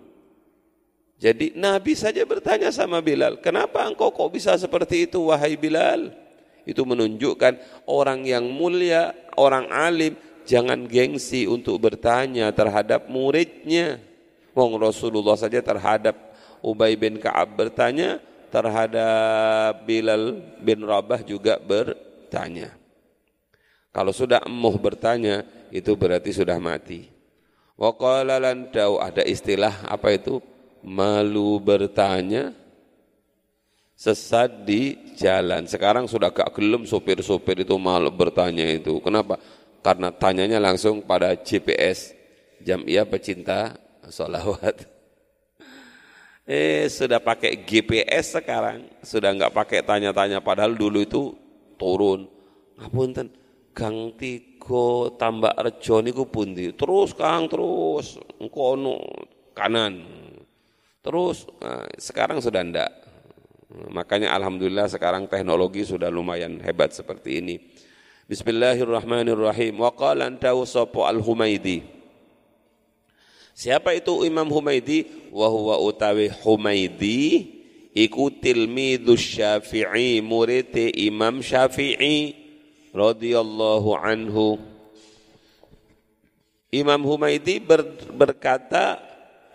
Jadi 1.18 1.54
Nabi 1.58 1.98
saja 1.98 2.22
bertanya 2.22 2.70
sama 2.70 3.02
Bilal, 3.02 3.42
kenapa 3.42 3.82
engkau 3.82 4.14
kok 4.14 4.30
bisa 4.30 4.54
seperti 4.54 5.10
itu 5.10 5.18
wahai 5.30 5.58
Bilal? 5.58 6.14
Itu 6.62 6.86
menunjukkan 6.86 7.86
orang 7.90 8.22
yang 8.28 8.46
mulia, 8.46 9.16
orang 9.34 9.66
alim, 9.72 10.14
jangan 10.46 10.86
gengsi 10.86 11.48
untuk 11.48 11.80
bertanya 11.80 12.52
terhadap 12.54 13.08
muridnya. 13.08 14.07
Wong 14.58 14.74
Rasulullah 14.82 15.38
saja 15.38 15.62
terhadap 15.62 16.18
Ubay 16.58 16.98
bin 16.98 17.22
Ka'ab 17.22 17.54
bertanya, 17.54 18.18
terhadap 18.50 19.86
Bilal 19.86 20.42
bin 20.58 20.82
Rabah 20.82 21.22
juga 21.22 21.62
bertanya. 21.62 22.74
Kalau 23.94 24.10
sudah 24.10 24.42
emuh 24.42 24.74
bertanya, 24.74 25.46
itu 25.70 25.94
berarti 25.94 26.34
sudah 26.34 26.58
mati. 26.58 27.06
Waqala 27.78 28.42
lan 28.42 28.74
ada 28.74 29.22
istilah 29.22 29.86
apa 29.86 30.10
itu? 30.10 30.42
Malu 30.82 31.62
bertanya 31.62 32.50
sesat 33.98 34.66
di 34.66 35.14
jalan. 35.18 35.66
Sekarang 35.66 36.10
sudah 36.10 36.30
gak 36.30 36.54
gelem 36.54 36.86
sopir-sopir 36.86 37.62
itu 37.62 37.74
malu 37.78 38.10
bertanya 38.10 38.66
itu. 38.66 38.98
Kenapa? 39.02 39.38
Karena 39.82 40.10
tanyanya 40.10 40.58
langsung 40.58 41.06
pada 41.06 41.34
GPS. 41.38 42.14
Jam 42.58 42.82
iya 42.90 43.06
pecinta 43.06 43.78
solawat. 44.10 44.76
Eh 46.48 46.88
sudah 46.88 47.20
pakai 47.20 47.60
GPS 47.68 48.40
sekarang, 48.40 48.88
sudah 49.04 49.36
nggak 49.36 49.52
pakai 49.52 49.84
tanya-tanya. 49.84 50.40
Padahal 50.40 50.72
dulu 50.72 51.04
itu 51.04 51.36
turun. 51.76 52.24
Ngapunten, 52.80 53.28
Gang 53.76 54.16
Tigo 54.16 55.12
tambah 55.20 55.52
rejo 55.52 56.00
niku 56.00 56.24
pundi? 56.24 56.72
Terus 56.72 57.12
Kang 57.12 57.52
terus 57.52 58.16
engko 58.40 58.80
kanan. 59.52 60.08
Terus 61.04 61.44
nah, 61.60 61.84
sekarang 62.00 62.40
sudah 62.40 62.64
ndak. 62.64 62.90
Makanya 63.92 64.32
alhamdulillah 64.32 64.88
sekarang 64.88 65.28
teknologi 65.28 65.84
sudah 65.84 66.08
lumayan 66.08 66.64
hebat 66.64 66.96
seperti 66.96 67.44
ini. 67.44 67.60
Bismillahirrahmanirrahim. 68.24 69.76
Wa 69.76 69.92
qala 69.92 70.32
antahu 70.32 70.64
al-Humaidi. 71.04 71.97
Siapa 73.58 73.90
itu 73.90 74.22
Imam 74.22 74.46
Humaidi? 74.46 75.02
Wa 75.34 75.50
huwa 75.50 75.82
utawi 75.82 76.30
Humaidi 76.30 77.50
iku 77.90 78.30
tilmidus 78.30 79.34
Syafi'i 79.34 80.22
murid 80.22 80.70
Imam 80.94 81.42
Syafi'i 81.42 82.38
radhiyallahu 82.94 83.98
anhu 83.98 84.62
Imam 86.70 87.02
Humaidi 87.02 87.58
ber, 87.58 87.82
berkata 88.14 89.02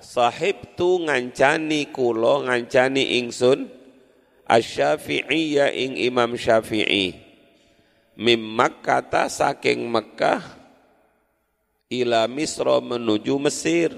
sahib 0.03 0.75
tu 0.75 0.99
ngancani 1.07 1.87
kulo 1.95 2.43
ngancani 2.43 3.23
ingsun 3.23 3.71
asy-Syafi'iyya 4.51 5.71
ing 5.71 5.95
Imam 5.95 6.35
Syafi'i 6.35 7.15
mim 8.19 8.41
Makkah 8.51 9.31
saking 9.31 9.87
Mekah 9.87 10.52
ila 12.01 12.25
Misra 12.25 12.81
menuju 12.81 13.37
Mesir 13.37 13.93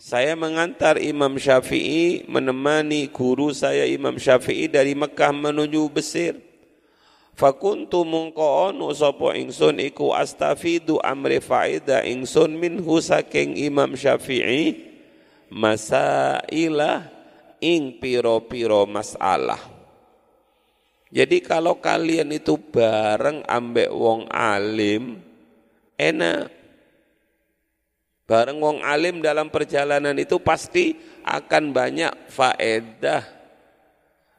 saya 0.00 0.32
mengantar 0.32 0.96
Imam 0.96 1.36
Syafi'i 1.36 2.24
menemani 2.24 3.12
guru 3.12 3.52
saya 3.52 3.84
Imam 3.84 4.16
Syafi'i 4.16 4.68
dari 4.68 4.96
Mekah 4.96 5.32
menuju 5.36 5.92
Mesir 5.92 6.46
Fakuntu 7.36 8.00
mungko 8.00 8.72
onu 8.72 8.96
sapa 8.96 9.36
ingsun 9.36 9.76
iku 9.84 10.16
astafidu 10.16 10.96
amri 11.04 11.36
faida 11.44 12.00
ingsun 12.00 12.56
minhu 12.56 12.96
saking 12.96 13.60
Imam 13.60 13.92
Syafi'i 13.92 14.72
masailah 15.52 17.12
ing 17.60 18.00
piro-piro 18.00 18.88
masalah. 18.88 19.60
Jadi 21.12 21.44
kalau 21.44 21.76
kalian 21.76 22.32
itu 22.32 22.56
bareng 22.56 23.44
ambek 23.44 23.92
wong 23.92 24.32
alim 24.32 25.20
enak. 26.00 26.52
Bareng 28.26 28.58
wong 28.58 28.78
alim 28.82 29.22
dalam 29.22 29.48
perjalanan 29.52 30.16
itu 30.18 30.42
pasti 30.42 30.98
akan 31.22 31.70
banyak 31.70 32.12
faedah 32.30 33.36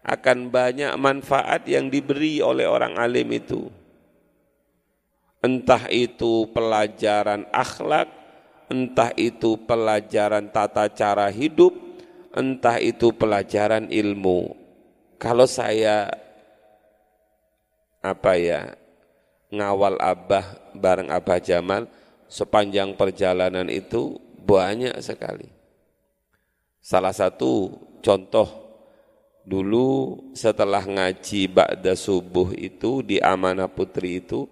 akan 0.08 0.48
banyak 0.48 0.96
manfaat 0.96 1.68
yang 1.68 1.92
diberi 1.92 2.40
oleh 2.40 2.64
orang 2.64 2.96
alim 2.96 3.28
itu. 3.36 3.68
Entah 5.44 5.92
itu 5.92 6.48
pelajaran 6.56 7.44
akhlak, 7.52 8.08
entah 8.72 9.12
itu 9.20 9.60
pelajaran 9.68 10.48
tata 10.50 10.88
cara 10.96 11.28
hidup, 11.28 11.76
entah 12.32 12.80
itu 12.80 13.12
pelajaran 13.12 13.92
ilmu. 13.92 14.56
Kalau 15.20 15.46
saya 15.46 16.08
apa 18.00 18.40
ya 18.40 18.80
ngawal 19.54 20.00
abah 20.00 20.74
bareng 20.76 21.12
abah 21.12 21.40
Jamal 21.40 21.88
sepanjang 22.28 22.96
perjalanan 22.96 23.68
itu 23.72 24.20
banyak 24.44 24.96
sekali. 25.00 25.48
Salah 26.80 27.12
satu 27.12 27.76
contoh 28.00 28.68
Dulu 29.48 29.88
setelah 30.36 30.84
ngaji 30.84 31.48
Ba'da 31.48 31.96
Subuh 31.96 32.52
itu 32.52 33.00
di 33.00 33.16
Amanah 33.24 33.72
Putri 33.72 34.20
itu, 34.20 34.44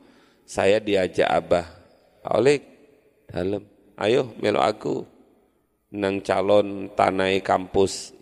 saya 0.48 0.80
diajak 0.80 1.28
Abah, 1.28 1.68
oleh 2.32 2.64
dalam, 3.28 3.68
ayo 4.00 4.32
melo 4.40 4.64
aku. 4.64 5.04
nang 5.96 6.20
calon 6.24 6.92
tanai 6.92 7.44
kampus 7.44 8.16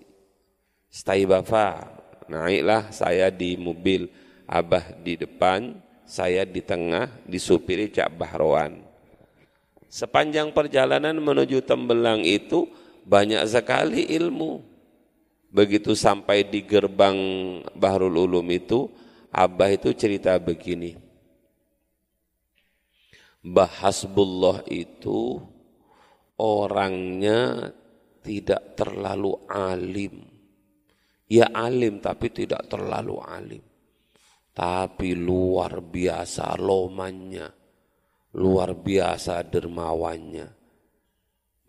Stai 0.89 1.29
Bafa. 1.29 1.89
Naiklah 2.25 2.89
saya 2.89 3.29
di 3.29 3.53
mobil, 3.53 4.09
Abah 4.49 4.97
di 4.97 5.13
depan, 5.13 5.77
saya 6.13 6.45
di 6.45 6.61
tengah, 6.61 7.09
disupiri 7.25 7.89
Cak 7.89 8.13
Bahrowan. 8.13 8.77
Sepanjang 9.89 10.53
perjalanan 10.53 11.17
menuju 11.17 11.65
Tembelang 11.65 12.21
itu 12.21 12.69
banyak 13.01 13.41
sekali 13.49 14.05
ilmu. 14.13 14.61
Begitu 15.49 15.97
sampai 15.97 16.45
di 16.45 16.61
gerbang 16.61 17.17
Bahrul 17.73 18.29
Ulum 18.29 18.45
itu, 18.53 18.89
Abah 19.33 19.73
itu 19.73 19.89
cerita 19.97 20.37
begini. 20.37 20.93
Bahasbullah 23.41 24.61
itu 24.69 25.41
orangnya 26.37 27.73
tidak 28.21 28.77
terlalu 28.77 29.35
alim 29.49 30.33
Ya 31.33 31.49
alim 31.49 31.97
tapi 31.97 32.29
tidak 32.29 32.69
terlalu 32.69 33.17
alim. 33.23 33.63
Tapi 34.53 35.17
luar 35.17 35.81
biasa 35.81 36.53
lomannya. 36.61 37.49
Luar 38.37 38.77
biasa 38.77 39.41
dermawannya. 39.45 40.47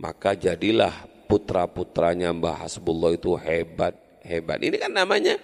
Maka 0.01 0.37
jadilah 0.37 0.93
putra-putranya 1.29 2.33
Mbah 2.37 2.69
Hasbullah 2.69 3.17
itu 3.17 3.33
hebat. 3.41 3.97
Hebat. 4.25 4.65
Ini 4.65 4.77
kan 4.81 4.93
namanya 4.97 5.37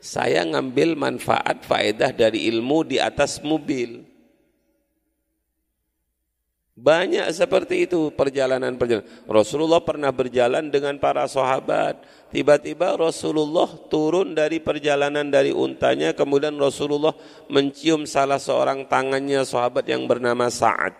saya 0.00 0.44
ngambil 0.44 0.96
manfaat 0.96 1.64
faedah 1.64 2.12
dari 2.12 2.48
ilmu 2.48 2.84
di 2.88 2.96
atas 3.00 3.40
mobil. 3.40 4.09
Banyak 6.80 7.28
seperti 7.36 7.84
itu 7.84 8.08
perjalanan-perjalanan. 8.16 9.04
Rasulullah 9.28 9.84
pernah 9.84 10.08
berjalan 10.08 10.72
dengan 10.72 10.96
para 10.96 11.28
sahabat. 11.28 12.00
Tiba-tiba 12.32 12.96
Rasulullah 12.96 13.68
turun 13.92 14.32
dari 14.32 14.64
perjalanan 14.64 15.28
dari 15.28 15.52
untanya, 15.52 16.16
kemudian 16.16 16.56
Rasulullah 16.56 17.12
mencium 17.52 18.08
salah 18.08 18.40
seorang 18.40 18.88
tangannya 18.88 19.44
sahabat 19.44 19.84
yang 19.92 20.08
bernama 20.08 20.48
Sa'ad. 20.48 20.96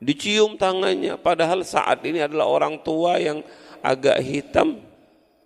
Dicium 0.00 0.56
tangannya, 0.56 1.20
padahal 1.20 1.60
Sa'ad 1.60 2.00
ini 2.08 2.24
adalah 2.24 2.48
orang 2.48 2.80
tua 2.80 3.20
yang 3.20 3.44
agak 3.84 4.16
hitam, 4.24 4.80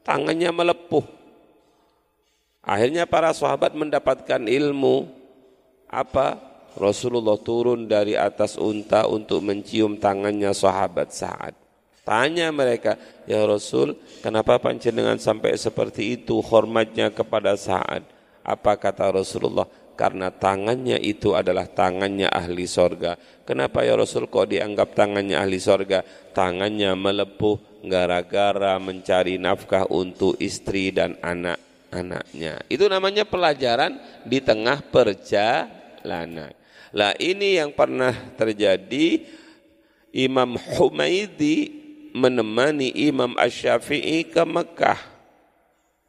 tangannya 0.07 0.54
melepuh. 0.54 1.02
Akhirnya 2.62 3.02
para 3.02 3.35
sahabat 3.35 3.74
mendapatkan 3.74 4.46
ilmu 4.46 5.11
apa? 5.90 6.47
Rasulullah 6.78 7.34
turun 7.42 7.90
dari 7.90 8.14
atas 8.14 8.54
unta 8.54 9.10
untuk 9.10 9.42
mencium 9.42 9.98
tangannya 9.98 10.54
sahabat 10.54 11.10
Sa'ad. 11.10 11.54
Tanya 12.06 12.48
mereka, 12.54 12.96
ya 13.28 13.44
Rasul, 13.44 13.98
kenapa 14.24 14.56
panjenengan 14.56 15.20
sampai 15.20 15.52
seperti 15.60 16.16
itu 16.16 16.40
hormatnya 16.40 17.12
kepada 17.12 17.52
Sa'ad? 17.58 18.06
Apa 18.40 18.80
kata 18.80 19.12
Rasulullah? 19.12 19.68
Karena 19.98 20.30
tangannya 20.30 20.96
itu 21.02 21.34
adalah 21.34 21.66
tangannya 21.66 22.30
ahli 22.30 22.70
sorga. 22.70 23.18
Kenapa 23.42 23.82
ya 23.82 23.98
Rasul 23.98 24.30
kok 24.30 24.46
dianggap 24.46 24.94
tangannya 24.94 25.34
ahli 25.34 25.58
sorga? 25.58 26.06
Tangannya 26.32 26.94
melepuh 26.94 27.82
gara-gara 27.82 28.78
mencari 28.78 29.42
nafkah 29.42 29.90
untuk 29.90 30.38
istri 30.38 30.94
dan 30.94 31.18
anak-anaknya. 31.18 32.62
Itu 32.70 32.86
namanya 32.86 33.26
pelajaran 33.26 33.98
di 34.22 34.38
tengah 34.38 34.86
perjalanan. 34.86 36.58
Lah 36.92 37.12
ini 37.20 37.61
yang 37.61 37.72
pernah 37.72 38.14
terjadi 38.37 39.24
Imam 40.12 40.57
Humaidi 40.57 41.72
menemani 42.16 42.92
Imam 42.96 43.37
Ash-Syafi'i 43.37 44.24
ke 44.29 44.42
Mekah. 44.42 45.01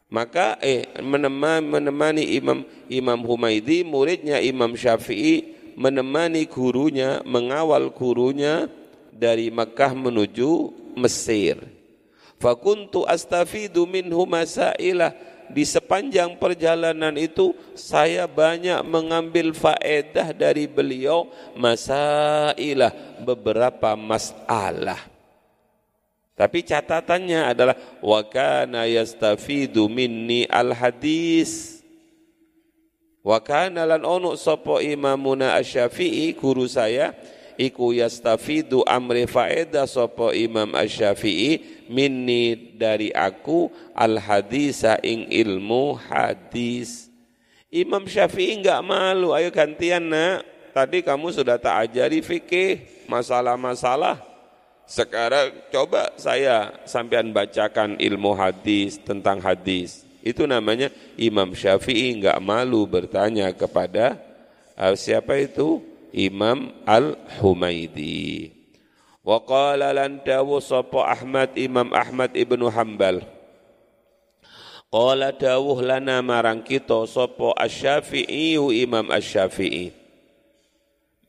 Maka 0.09 0.57
eh 0.63 0.89
menemani, 1.03 1.65
menemani 1.69 2.23
Imam 2.33 2.65
Imam 2.89 3.19
Humaidi 3.21 3.85
muridnya 3.85 4.41
Imam 4.41 4.73
Syafi'i 4.73 5.59
menemani 5.79 6.43
gurunya, 6.49 7.23
mengawal 7.23 7.87
gurunya 7.95 8.67
dari 9.15 9.47
Mekah 9.47 9.95
menuju 9.95 10.75
Mesir. 10.99 11.61
Fakuntu 12.39 13.03
astafidu 13.03 13.83
minhu 13.83 14.23
masailah 14.23 15.11
di 15.49 15.65
sepanjang 15.65 16.37
perjalanan 16.37 17.13
itu 17.17 17.57
saya 17.73 18.29
banyak 18.29 18.85
mengambil 18.85 19.51
faedah 19.51 20.29
dari 20.33 20.69
beliau 20.69 21.29
masailah 21.57 22.93
beberapa 23.21 23.97
masalah. 23.97 25.01
Tapi 26.39 26.63
catatannya 26.63 27.51
adalah 27.51 27.75
wa 27.99 28.23
kana 28.23 28.87
yastafidu 28.87 29.91
minni 29.91 30.47
al 30.47 30.71
hadis. 30.71 31.83
Wa 33.19 33.43
kana 33.43 33.83
lan 33.83 34.07
ono 34.07 34.39
sapa 34.39 34.79
imamuna 34.79 35.59
asy-Syafi'i 35.59 36.31
guru 36.39 36.63
saya 36.63 37.11
iku 37.59 37.91
yastafidu 37.91 38.87
amri 38.87 39.27
faedah 39.27 39.83
sapa 39.83 40.31
Imam 40.31 40.71
Asy-Syafi'i 40.71 41.83
minni 41.91 42.71
dari 42.79 43.11
aku 43.11 43.67
al 43.91 44.15
hadisa 44.15 44.95
ing 45.03 45.27
ilmu 45.27 45.99
hadis. 45.99 47.11
Imam 47.67 48.07
Syafi'i 48.07 48.63
enggak 48.63 48.79
malu, 48.79 49.35
ayo 49.35 49.51
gantian 49.51 50.07
nak. 50.07 50.47
Tadi 50.71 51.03
kamu 51.03 51.35
sudah 51.35 51.59
tak 51.59 51.91
ajari 51.91 52.23
fikih, 52.23 53.05
masalah-masalah. 53.11 54.23
Sekarang 54.89 55.53
coba 55.69 56.09
saya 56.17 56.73
sampean 56.87 57.29
bacakan 57.29 57.99
ilmu 57.99 58.33
hadis 58.33 58.97
tentang 58.97 59.37
hadis. 59.37 60.07
Itu 60.25 60.49
namanya 60.49 60.89
Imam 61.13 61.53
Syafi'i 61.53 62.15
enggak 62.15 62.39
malu 62.41 62.87
bertanya 62.89 63.53
kepada 63.53 64.17
uh, 64.79 64.95
siapa 64.97 65.37
itu? 65.37 65.88
Imam 66.13 66.73
Al-Humaidi. 66.87 68.51
Wa 69.21 69.43
qala 69.43 69.93
lan 69.93 70.23
dawu 70.25 70.57
sapa 70.57 71.11
Ahmad 71.11 71.53
Imam 71.53 71.93
Ahmad 71.93 72.33
Ibnu 72.33 72.65
Hambal. 72.71 73.21
Qala 74.89 75.29
dawuh 75.29 75.85
lana 75.85 76.17
marang 76.25 76.65
kita 76.65 77.05
sapa 77.05 77.53
Asy-Syafi'i 77.53 78.57
Imam 78.57 79.13
Asy-Syafi'i. 79.13 79.93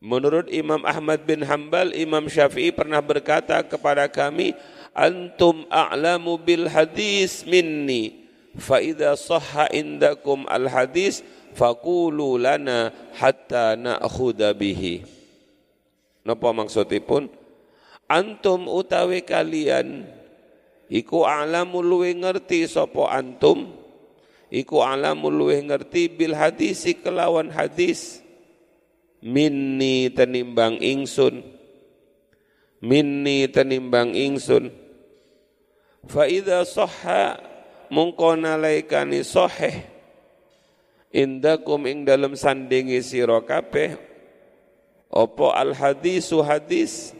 Menurut 0.00 0.48
Imam 0.48 0.80
Ahmad 0.88 1.28
bin 1.28 1.44
Hambal, 1.44 1.92
Imam 1.92 2.24
Syafi'i 2.24 2.72
pernah 2.72 3.04
berkata 3.04 3.60
kepada 3.60 4.08
kami, 4.08 4.56
Antum 4.96 5.68
a'lamu 5.68 6.40
bil 6.40 6.72
hadis 6.72 7.44
minni, 7.44 8.26
fa 8.56 8.80
idza 8.80 9.12
sahha 9.14 9.68
indakum 9.70 10.48
al 10.48 10.66
hadis 10.66 11.20
faqulu 11.54 12.36
lana 12.40 12.92
hatta 13.16 13.74
na'khudha 13.78 14.54
bihi. 14.54 15.02
Napa 16.26 16.52
maksudipun? 16.52 17.32
Antum 18.10 18.66
utawi 18.66 19.22
kalian 19.22 20.02
iku 20.90 21.22
alamu 21.22 21.78
luwe 21.78 22.10
ngerti 22.10 22.66
sapa 22.66 23.14
antum 23.14 23.70
iku 24.50 24.82
alamu 24.82 25.30
luwe 25.30 25.62
ngerti 25.62 26.10
bil 26.10 26.34
hadis 26.34 26.82
kelawan 27.00 27.48
hadis. 27.54 28.18
Minni 29.20 30.08
tenimbang 30.10 30.80
ingsun. 30.80 31.44
Minni 32.80 33.44
tenimbang 33.52 34.16
ingsun. 34.16 34.72
Fa 36.08 36.24
idza 36.24 36.64
sahha 36.64 37.36
mungko 37.92 38.32
nalaikani 38.32 39.20
indakum 41.10 41.86
ing 41.86 42.06
dalam 42.06 42.38
sandingi 42.38 43.02
sira 43.02 43.42
kabeh 43.42 43.98
apa 45.10 45.46
al 45.58 45.74
hadisu 45.74 46.38
hadis? 46.42 47.14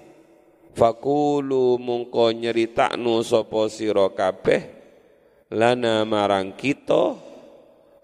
Fakulu 0.71 1.83
mungko 1.83 2.31
nyeritaknu 2.31 3.27
sapa 3.27 3.67
sira 3.67 4.07
kabeh 4.15 4.71
lana 5.51 6.07
marang 6.07 6.55
kita 6.55 7.19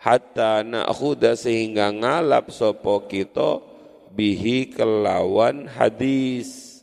hatta 0.03 0.66
na'khuda 0.66 1.38
sehingga 1.38 1.94
ngalap 1.94 2.51
sapa 2.51 3.07
kita 3.07 3.62
bihi 4.11 4.75
kelawan 4.75 5.70
hadis. 5.70 6.83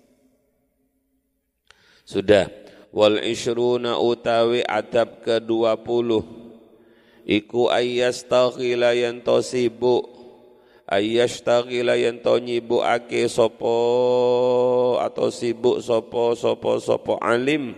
Sudah. 2.08 2.48
Wal 2.94 3.26
ishruna 3.26 3.98
utawi 3.98 4.62
adab 4.62 5.26
ke-20 5.26 6.43
iku 7.28 7.72
ayyastaghila 7.72 8.96
yen 8.96 9.24
to 9.24 9.40
sibuk. 9.40 10.12
Ayyastaghila 10.84 11.96
yen 11.96 12.20
to 12.20 12.38
nyibukake 12.38 13.26
sapa 13.32 13.76
atau 15.08 15.32
sibuk 15.32 15.80
sapa 15.80 16.36
sapa 16.36 16.72
sapa 16.84 17.14
alim. 17.24 17.76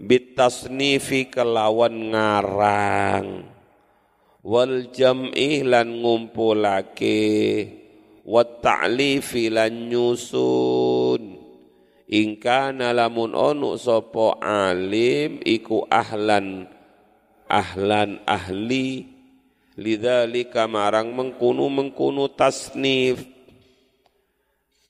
Bitasnifi 0.00 1.30
kelawan 1.30 2.12
ngarang. 2.12 3.28
Wal 4.44 4.92
jam'i 4.92 5.64
lan 5.64 6.02
ngumpulake. 6.02 7.24
Wa 8.24 8.40
ta'lifi 8.40 9.52
lan 9.52 9.92
nyusun. 9.92 11.22
Ingka 12.04 12.72
nalamun 12.76 13.32
onu 13.32 13.80
sopo 13.80 14.36
alim 14.40 15.40
iku 15.40 15.88
ahlan 15.88 16.73
ahlan 17.54 18.18
ahli 18.26 19.06
lidzalika 19.78 20.66
marang 20.66 21.14
mengkunu 21.14 21.70
mengkunu 21.70 22.26
tasnif 22.34 23.34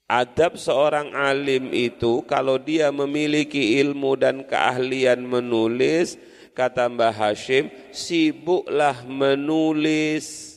Adab 0.05 0.61
seorang 0.61 1.17
alim 1.17 1.73
itu 1.73 2.21
kalau 2.29 2.61
dia 2.61 2.93
memiliki 2.93 3.81
ilmu 3.81 4.13
dan 4.13 4.45
keahlian 4.45 5.25
menulis, 5.25 6.21
kata 6.53 6.85
Mbah 6.93 7.09
Hashim, 7.09 7.73
sibuklah 7.89 9.01
menulis. 9.01 10.53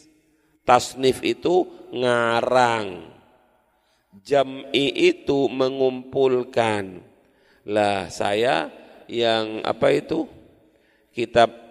Tasnif 0.68 1.24
itu 1.24 1.64
ngarang. 1.96 3.08
Jam'i 4.20 4.92
itu 4.92 5.48
mengumpulkan. 5.48 7.00
Lah 7.64 8.12
saya 8.12 8.68
yang 9.08 9.64
apa 9.64 9.96
itu? 9.96 10.28
Kitab 11.08 11.67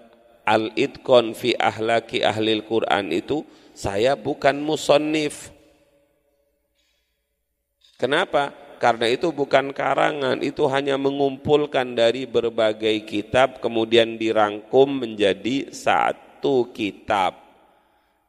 Al-Idkon 0.48 1.36
fi 1.36 1.52
ahlaki 1.60 2.24
ahlil 2.24 2.64
Quran 2.64 3.12
itu 3.12 3.44
saya 3.76 4.16
bukan 4.16 4.64
musonif 4.64 5.52
Kenapa? 7.98 8.54
Karena 8.78 9.10
itu 9.10 9.34
bukan 9.34 9.74
karangan, 9.74 10.38
itu 10.46 10.70
hanya 10.70 11.02
mengumpulkan 11.02 11.98
dari 11.98 12.30
berbagai 12.30 13.10
kitab 13.10 13.58
kemudian 13.58 14.22
dirangkum 14.22 15.02
menjadi 15.02 15.74
satu 15.74 16.70
kitab. 16.78 17.42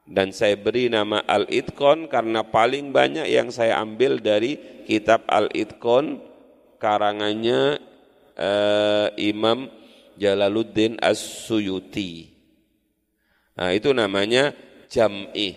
Dan 0.09 0.33
saya 0.33 0.57
beri 0.57 0.89
nama 0.89 1.21
Al-Itqon 1.21 2.09
karena 2.09 2.49
paling 2.49 2.97
banyak 2.97 3.29
yang 3.29 3.53
saya 3.53 3.77
ambil 3.85 4.25
dari 4.25 4.57
kitab 4.89 5.29
Al-Itqon 5.29 6.17
karangannya 6.81 7.77
uh, 8.41 9.13
Imam 9.21 9.69
Jalaluddin 10.19 10.99
As-Suyuti. 10.99 12.35
Nah, 13.55 13.71
itu 13.71 13.95
namanya 13.95 14.53
jam'i. 14.91 15.55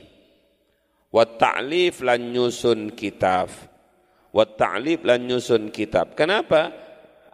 Wa 1.11 1.25
ta'lif 1.27 2.05
lan 2.05 2.31
nyusun 2.31 2.93
kitab 2.95 3.51
wa 4.31 4.45
ta'lib 4.47 5.03
lan 5.03 5.27
nyusun 5.27 5.69
kitab. 5.69 6.15
Kenapa? 6.15 6.71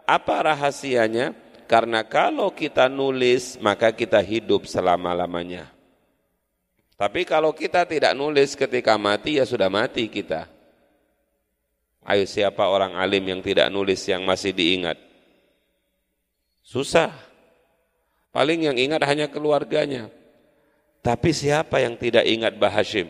Apa 0.04 0.54
rahasianya? 0.54 1.34
Karena 1.68 2.04
kalau 2.08 2.50
kita 2.52 2.88
nulis, 2.88 3.60
maka 3.60 3.92
kita 3.92 4.24
hidup 4.24 4.64
selama-lamanya. 4.64 5.68
Tapi 6.98 7.22
kalau 7.28 7.54
kita 7.54 7.86
tidak 7.86 8.16
nulis 8.16 8.56
ketika 8.58 8.96
mati, 8.98 9.38
ya 9.38 9.44
sudah 9.44 9.70
mati 9.70 10.08
kita. 10.08 10.48
Ayo 12.08 12.24
siapa 12.24 12.64
orang 12.72 12.96
alim 12.96 13.20
yang 13.20 13.40
tidak 13.44 13.68
nulis 13.68 14.00
yang 14.08 14.24
masih 14.24 14.56
diingat? 14.56 14.96
Susah. 16.68 17.08
Paling 18.28 18.68
yang 18.68 18.76
ingat 18.76 19.00
hanya 19.08 19.32
keluarganya. 19.32 20.12
Tapi 21.00 21.32
siapa 21.32 21.80
yang 21.80 21.96
tidak 21.96 22.28
ingat 22.28 22.60
Bahashim? 22.60 23.08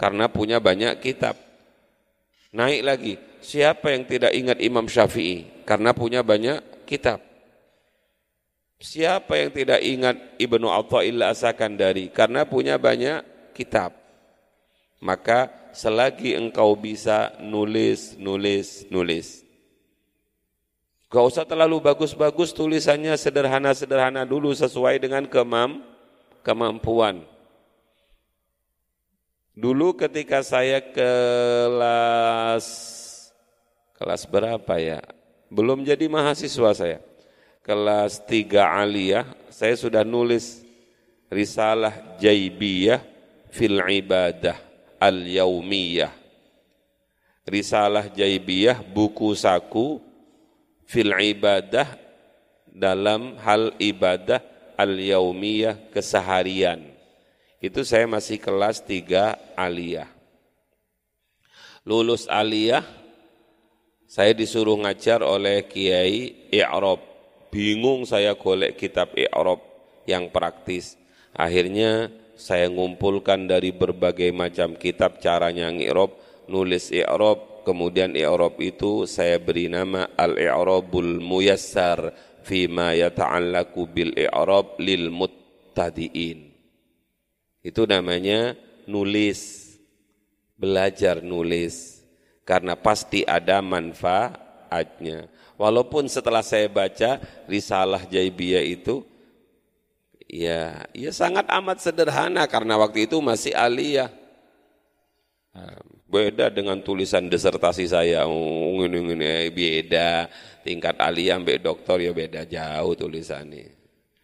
Karena 0.00 0.32
punya 0.32 0.64
banyak 0.64 0.96
kitab. 1.04 1.36
Naik 2.56 2.80
lagi, 2.80 3.14
siapa 3.44 3.92
yang 3.92 4.08
tidak 4.08 4.32
ingat 4.32 4.64
Imam 4.64 4.88
Syafi'i? 4.88 5.68
Karena 5.68 5.92
punya 5.92 6.24
banyak 6.24 6.88
kitab. 6.88 7.20
Siapa 8.80 9.36
yang 9.36 9.52
tidak 9.52 9.80
ingat 9.84 10.16
Ibnu 10.40 10.64
Atha'illah 10.64 11.36
Asakandari? 11.36 12.08
Karena 12.08 12.48
punya 12.48 12.80
banyak 12.80 13.52
kitab. 13.52 13.92
Maka 15.04 15.52
selagi 15.76 16.32
engkau 16.32 16.72
bisa 16.80 17.36
nulis, 17.44 18.16
nulis, 18.16 18.88
nulis. 18.88 19.43
Gak 21.14 21.30
usah 21.30 21.46
terlalu 21.46 21.78
bagus-bagus 21.78 22.50
tulisannya 22.50 23.14
sederhana-sederhana 23.14 24.26
dulu 24.26 24.50
sesuai 24.50 24.98
dengan 24.98 25.22
kemam, 25.30 25.78
kemampuan. 26.42 27.22
Dulu 29.54 29.94
ketika 29.94 30.42
saya 30.42 30.82
kelas 30.82 32.66
kelas 33.94 34.26
berapa 34.26 34.74
ya? 34.82 35.06
Belum 35.54 35.86
jadi 35.86 36.10
mahasiswa 36.10 36.74
saya. 36.74 36.98
Kelas 37.62 38.18
3 38.26 38.82
aliyah, 38.82 39.22
saya 39.54 39.78
sudah 39.78 40.02
nulis 40.02 40.66
risalah 41.30 42.18
jaibiyah 42.18 42.98
fil 43.54 43.78
ibadah 43.78 44.58
al-yaumiyah. 44.98 46.10
Risalah 47.46 48.10
jaibiyah 48.10 48.82
buku 48.82 49.30
saku 49.38 50.02
fil 50.84 51.12
ibadah 51.12 51.98
dalam 52.68 53.36
hal 53.40 53.72
ibadah 53.80 54.40
al-yaumiyah 54.76 55.90
keseharian 55.94 56.94
itu 57.64 57.80
saya 57.80 58.04
masih 58.04 58.36
kelas 58.36 58.84
3 58.84 59.56
aliyah. 59.56 60.04
Lulus 61.88 62.28
aliyah, 62.28 62.84
saya 64.04 64.36
disuruh 64.36 64.76
ngajar 64.84 65.24
oleh 65.24 65.64
Kiai 65.64 66.52
I'rob. 66.52 67.00
Bingung 67.48 68.04
saya 68.04 68.36
golek 68.36 68.76
kitab 68.76 69.16
I'rob 69.16 69.64
yang 70.04 70.28
praktis. 70.28 71.00
Akhirnya 71.32 72.12
saya 72.36 72.68
ngumpulkan 72.68 73.48
dari 73.48 73.72
berbagai 73.72 74.28
macam 74.36 74.76
kitab 74.76 75.24
caranya 75.24 75.72
ngi'rob, 75.72 76.20
nulis 76.52 76.92
i'rob, 76.92 77.48
kemudian 77.64 78.12
i'rob 78.14 78.60
itu 78.60 79.08
saya 79.08 79.40
beri 79.40 79.72
nama 79.72 80.12
al-i'robul 80.14 81.18
muyassar 81.18 82.12
fima 82.44 82.92
yata'allaku 82.92 83.80
bil 83.88 84.12
i'rob 84.14 84.76
lil 84.78 85.08
muttadiin. 85.08 86.52
Itu 87.64 87.88
namanya 87.88 88.52
nulis, 88.84 89.72
belajar 90.60 91.24
nulis. 91.24 92.04
Karena 92.44 92.76
pasti 92.76 93.24
ada 93.24 93.64
manfaatnya. 93.64 95.32
Walaupun 95.56 96.04
setelah 96.12 96.44
saya 96.44 96.68
baca 96.68 97.16
risalah 97.48 98.04
Jaibiyah 98.04 98.60
itu, 98.60 99.00
ya, 100.28 100.84
ya 100.92 101.08
sangat 101.08 101.48
amat 101.48 101.80
sederhana 101.80 102.44
karena 102.44 102.76
waktu 102.76 103.08
itu 103.08 103.16
masih 103.24 103.56
aliyah. 103.56 104.12
Beda 106.04 106.52
dengan 106.52 106.78
tulisan 106.84 107.32
disertasi 107.32 107.88
saya, 107.88 108.28
oh, 108.28 108.84
ini, 108.84 109.16
ini, 109.16 109.48
beda. 109.48 110.28
Tingkat 110.60 111.00
aliyah 111.00 111.40
sampai 111.40 111.60
doktor 111.60 111.96
ya 112.00 112.12
beda 112.12 112.44
jauh 112.44 112.92
tulisannya. 112.92 113.72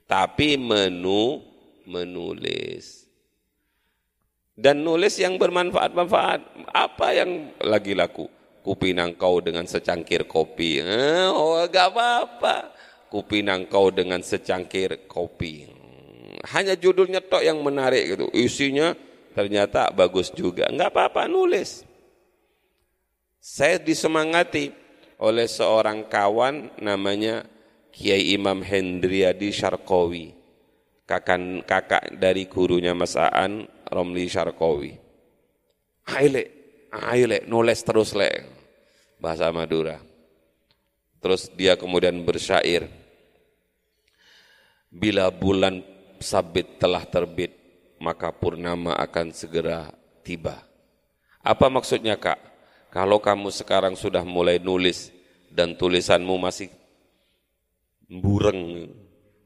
Tapi 0.04 0.60
menu 0.60 1.40
menulis 1.88 3.00
dan 4.60 4.84
nulis 4.84 5.16
yang 5.16 5.40
bermanfaat-manfaat. 5.40 6.68
Apa 6.68 7.16
yang 7.16 7.56
lagi 7.64 7.96
laku? 7.96 8.28
Kupinang 8.60 9.16
kau 9.16 9.40
dengan 9.40 9.64
secangkir 9.64 10.28
kopi. 10.28 10.84
Eh, 10.84 11.24
oh, 11.32 11.64
gak 11.64 11.96
apa-apa. 11.96 12.76
Kupinang 13.08 13.64
kau 13.72 13.88
dengan 13.88 14.20
secangkir 14.20 15.08
kopi. 15.08 15.64
Hanya 16.52 16.76
judulnya 16.76 17.24
tok 17.24 17.40
yang 17.40 17.64
menarik 17.64 18.16
gitu. 18.16 18.28
Isinya 18.36 18.92
ternyata 19.32 19.90
bagus 19.94 20.30
juga. 20.34 20.68
Enggak 20.70 20.94
apa-apa 20.94 21.30
nulis. 21.30 21.86
Saya 23.40 23.80
disemangati 23.80 24.70
oleh 25.20 25.48
seorang 25.48 26.08
kawan 26.08 26.80
namanya 26.80 27.44
Kiai 27.92 28.36
Imam 28.36 28.60
Hendriadi 28.64 29.52
Syarkowi. 29.52 30.36
Kakak, 31.04 31.66
kakak 31.66 32.04
dari 32.22 32.46
gurunya 32.46 32.94
Mas 32.94 33.18
Aan 33.18 33.66
Romli 33.90 34.30
Syarkowi. 34.30 34.94
Aile, 36.06 36.42
aile, 36.94 37.42
nulis 37.50 37.82
terus 37.82 38.14
le. 38.14 38.30
Bahasa 39.18 39.50
Madura. 39.52 40.00
Terus 41.20 41.52
dia 41.52 41.76
kemudian 41.76 42.16
bersyair. 42.24 42.88
Bila 44.88 45.28
bulan 45.28 45.84
sabit 46.18 46.80
telah 46.80 47.04
terbit, 47.04 47.59
maka 48.00 48.32
purnama 48.32 48.96
akan 48.96 49.30
segera 49.36 49.92
tiba. 50.24 50.56
Apa 51.44 51.68
maksudnya 51.68 52.16
kak? 52.16 52.40
Kalau 52.90 53.22
kamu 53.22 53.54
sekarang 53.54 53.94
sudah 53.94 54.26
mulai 54.26 54.58
nulis 54.58 55.14
dan 55.46 55.78
tulisanmu 55.78 56.34
masih 56.40 56.72
bureng, 58.10 58.90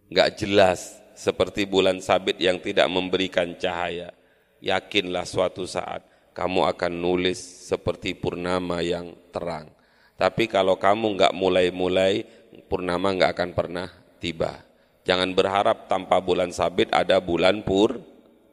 nggak 0.09 0.41
jelas, 0.41 0.97
seperti 1.13 1.69
bulan 1.69 2.01
sabit 2.01 2.41
yang 2.41 2.57
tidak 2.57 2.89
memberikan 2.89 3.53
cahaya, 3.61 4.17
yakinlah 4.65 5.29
suatu 5.29 5.69
saat 5.69 6.03
kamu 6.35 6.67
akan 6.73 6.93
nulis 6.93 7.39
seperti 7.69 8.17
purnama 8.19 8.83
yang 8.83 9.15
terang. 9.31 9.71
Tapi 10.19 10.51
kalau 10.51 10.75
kamu 10.81 11.21
nggak 11.21 11.35
mulai-mulai, 11.37 12.27
purnama 12.67 13.15
nggak 13.15 13.33
akan 13.35 13.51
pernah 13.55 13.89
tiba. 14.19 14.63
Jangan 15.05 15.37
berharap 15.37 15.87
tanpa 15.87 16.19
bulan 16.19 16.51
sabit 16.51 16.89
ada 16.91 17.21
bulan 17.21 17.61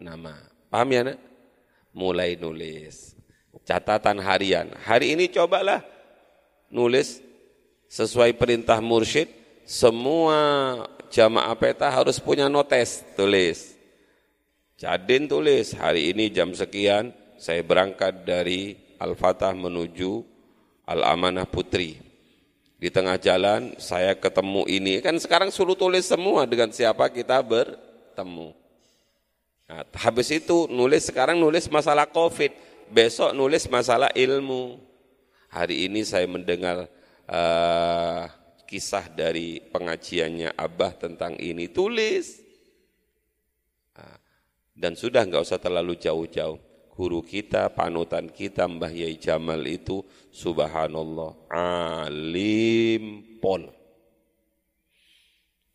purnama. 0.02 0.34
Paham 0.74 0.90
ya? 0.90 1.02
Nak? 1.14 1.20
Mulai 1.94 2.34
nulis. 2.34 3.14
Catatan 3.62 4.18
harian. 4.18 4.74
Hari 4.82 5.14
ini 5.14 5.30
cobalah 5.30 5.86
nulis 6.74 7.22
sesuai 7.86 8.34
perintah 8.34 8.82
mursyid, 8.82 9.30
semua 9.62 10.40
jamaah 11.14 11.54
peta 11.54 11.86
harus 11.86 12.18
punya 12.18 12.50
notes, 12.50 13.06
tulis. 13.14 13.78
Jadin 14.82 15.30
tulis, 15.30 15.78
hari 15.78 16.10
ini 16.10 16.34
jam 16.34 16.50
sekian 16.58 17.14
saya 17.38 17.62
berangkat 17.62 18.26
dari 18.26 18.74
Al-Fatah 18.98 19.54
menuju 19.54 20.26
Al-Amanah 20.90 21.46
Putri. 21.46 22.02
Di 22.82 22.90
tengah 22.90 23.22
jalan 23.22 23.78
saya 23.78 24.18
ketemu 24.18 24.66
ini, 24.66 24.98
kan 25.06 25.14
sekarang 25.22 25.54
suruh 25.54 25.78
tulis 25.78 26.10
semua 26.10 26.50
dengan 26.50 26.74
siapa 26.74 27.06
kita 27.14 27.38
bertemu. 27.46 28.61
Nah, 29.72 29.88
habis 30.04 30.28
itu 30.36 30.68
nulis 30.68 31.08
sekarang 31.08 31.40
nulis 31.40 31.72
masalah 31.72 32.04
COVID, 32.12 32.52
besok 32.92 33.32
nulis 33.32 33.72
masalah 33.72 34.12
ilmu. 34.12 34.76
Hari 35.48 35.88
ini 35.88 36.04
saya 36.04 36.28
mendengar 36.28 36.92
uh, 37.24 38.28
kisah 38.68 39.08
dari 39.08 39.64
pengajiannya 39.64 40.60
Abah 40.60 40.92
tentang 41.00 41.40
ini, 41.40 41.72
tulis. 41.72 42.44
Nah, 43.96 44.20
dan 44.76 45.00
sudah 45.00 45.24
nggak 45.24 45.40
usah 45.40 45.64
terlalu 45.64 45.96
jauh-jauh. 45.96 46.60
Guru 46.92 47.24
kita, 47.24 47.72
panutan 47.72 48.28
kita 48.28 48.68
Mbah 48.68 48.92
Yai 48.92 49.16
Jamal 49.16 49.64
itu 49.64 50.04
subhanallah 50.36 51.48
alim 51.48 53.40
pol. 53.40 53.72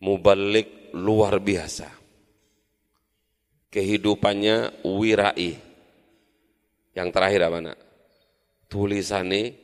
Mubalik 0.04 0.92
luar 0.92 1.40
biasa. 1.40 1.95
Kehidupannya 3.70 4.84
wirai. 4.84 5.58
Yang 6.96 7.08
terakhir 7.12 7.40
apa 7.46 7.58
nak? 7.60 7.78
Tulisannya 8.66 9.54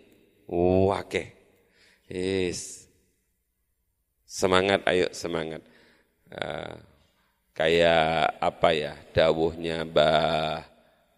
wake. 0.48 1.24
Yes. 2.06 2.84
Semangat, 4.28 4.84
ayo 4.88 5.08
semangat. 5.12 5.60
Uh, 6.32 6.76
kayak 7.52 8.40
apa 8.40 8.68
ya 8.72 8.92
dawuhnya 9.12 9.84
Mbah 9.84 10.64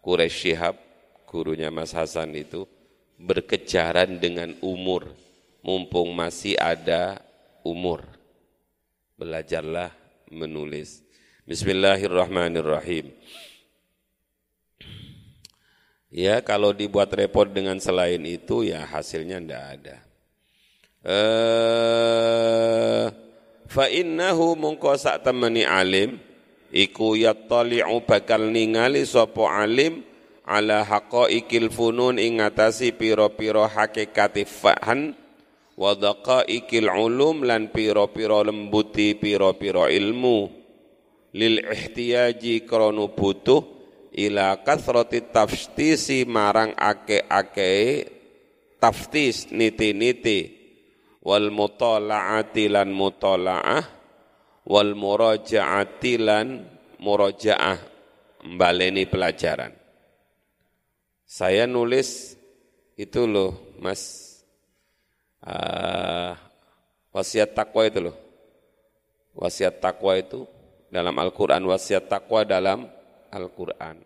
Quraisy 0.03 0.51
Shihab, 0.51 0.75
gurunya 1.23 1.71
Mas 1.71 1.95
Hasan 1.95 2.35
itu, 2.35 2.67
berkejaran 3.15 4.19
dengan 4.19 4.51
umur, 4.59 5.15
mumpung 5.63 6.11
masih 6.11 6.59
ada 6.59 7.23
umur. 7.63 8.03
Belajarlah 9.15 9.95
menulis. 10.27 11.04
Bismillahirrahmanirrahim. 11.45 13.13
Ya 16.09 16.41
kalau 16.41 16.73
dibuat 16.73 17.13
repot 17.13 17.45
dengan 17.45 17.77
selain 17.77 18.17
itu 18.25 18.65
ya 18.65 18.81
hasilnya 18.81 19.37
tidak 19.45 19.63
ada. 19.77 19.97
Eh, 21.05 21.45
fa 23.69 23.85
innahu 23.93 24.57
mungko 24.57 24.97
temani 25.21 25.69
alim 25.69 26.17
iku 26.73 27.13
yattali'u 27.13 28.01
bakal 28.09 28.49
ningali 28.49 29.05
sapa 29.05 29.45
alim 29.69 30.01
ala 30.49 30.81
haqaiqil 30.81 31.69
funun 31.69 32.17
ing 32.17 32.41
ngatasi 32.41 32.97
pira-pira 32.97 33.69
hakikate 33.69 34.49
fahan 34.49 35.13
wa 35.77 35.93
daqaiqil 35.93 36.89
ulum 36.89 37.45
lan 37.45 37.69
pira-pira 37.69 38.41
lembuti 38.41 39.13
pira-pira 39.13 39.93
ilmu 39.93 40.64
lil 41.35 41.59
ihtiyaji 41.59 42.63
krana 42.63 43.11
butuh 43.11 43.59
ila 44.15 44.63
kathrati 44.63 45.19
taftisi 45.27 46.23
marang 46.23 46.71
ake-ake 46.79 48.07
taftis 48.79 49.51
niti-niti. 49.51 50.63
Wal 51.25 51.49
mutala'ati 51.49 52.69
lan 52.69 52.93
mutala'ah 52.93 53.83
wal 54.69 54.93
muraja'ati 54.95 56.13
lan 56.21 56.47
murajaah. 57.01 57.79
Mbaleni 58.45 59.09
pelajaran. 59.09 59.73
Saya 61.25 61.65
nulis 61.65 62.37
itu 62.93 63.25
loh, 63.25 63.73
Mas, 63.81 64.37
uh, 65.41 66.37
wasiat 67.09 67.57
takwa 67.57 67.89
itu 67.89 68.05
loh. 68.05 68.13
Wasiat 69.33 69.81
takwa 69.81 70.13
itu 70.13 70.45
dalam 70.89 71.15
Al-Quran, 71.17 71.63
wasiat 71.65 72.09
takwa 72.09 72.45
dalam 72.45 72.89
Al-Quran. 73.31 74.01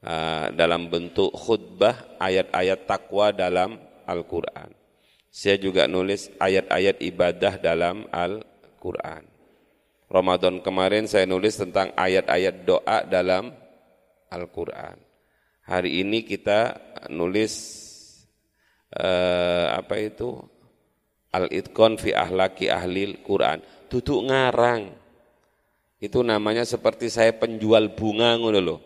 Uh, 0.00 0.48
dalam 0.56 0.88
bentuk 0.88 1.28
khutbah 1.36 2.16
ayat-ayat 2.16 2.88
takwa 2.88 3.36
dalam 3.36 3.76
Al-Quran. 4.08 4.72
Saya 5.28 5.60
juga 5.60 5.84
nulis 5.84 6.32
ayat-ayat 6.40 7.04
ibadah 7.04 7.60
dalam 7.60 8.08
Al-Quran. 8.08 9.28
Ramadan 10.10 10.58
kemarin 10.58 11.06
saya 11.06 11.22
nulis 11.22 11.54
tentang 11.54 11.94
ayat-ayat 11.94 12.66
doa 12.66 13.06
dalam 13.06 13.54
Al-Quran. 14.26 14.98
Hari 15.70 16.02
ini 16.02 16.26
kita 16.26 16.74
nulis 17.14 17.52
eh, 18.90 19.66
apa 19.70 19.94
itu 20.02 20.34
al-itqan 21.30 21.94
fi 21.94 22.10
ahlaki 22.10 22.66
ahlil 22.66 23.22
Quran. 23.22 23.62
Duduk 23.86 24.26
ngarang. 24.26 24.99
Itu 26.00 26.24
namanya 26.24 26.64
seperti 26.64 27.12
saya 27.12 27.36
penjual 27.36 27.92
bunga 27.92 28.40
ngono 28.40 28.60
loh. 28.64 28.80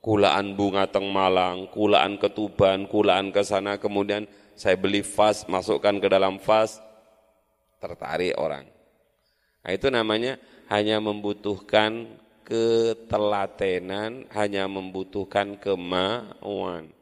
Kulaan 0.00 0.56
bunga 0.56 0.88
teng 0.88 1.12
Malang, 1.12 1.68
kulaan 1.68 2.16
ketuban, 2.16 2.88
kulaan 2.88 3.28
ke 3.28 3.44
sana 3.44 3.76
kemudian 3.76 4.24
saya 4.56 4.78
beli 4.80 5.04
vas, 5.04 5.44
masukkan 5.50 6.00
ke 6.00 6.08
dalam 6.08 6.40
vas, 6.40 6.80
tertarik 7.76 8.32
orang. 8.40 8.64
Nah, 9.66 9.70
itu 9.74 9.90
namanya 9.90 10.40
hanya 10.72 11.02
membutuhkan 11.02 12.06
ketelatenan 12.46 14.30
hanya 14.30 14.70
membutuhkan 14.70 15.58
kemauan. 15.58 16.94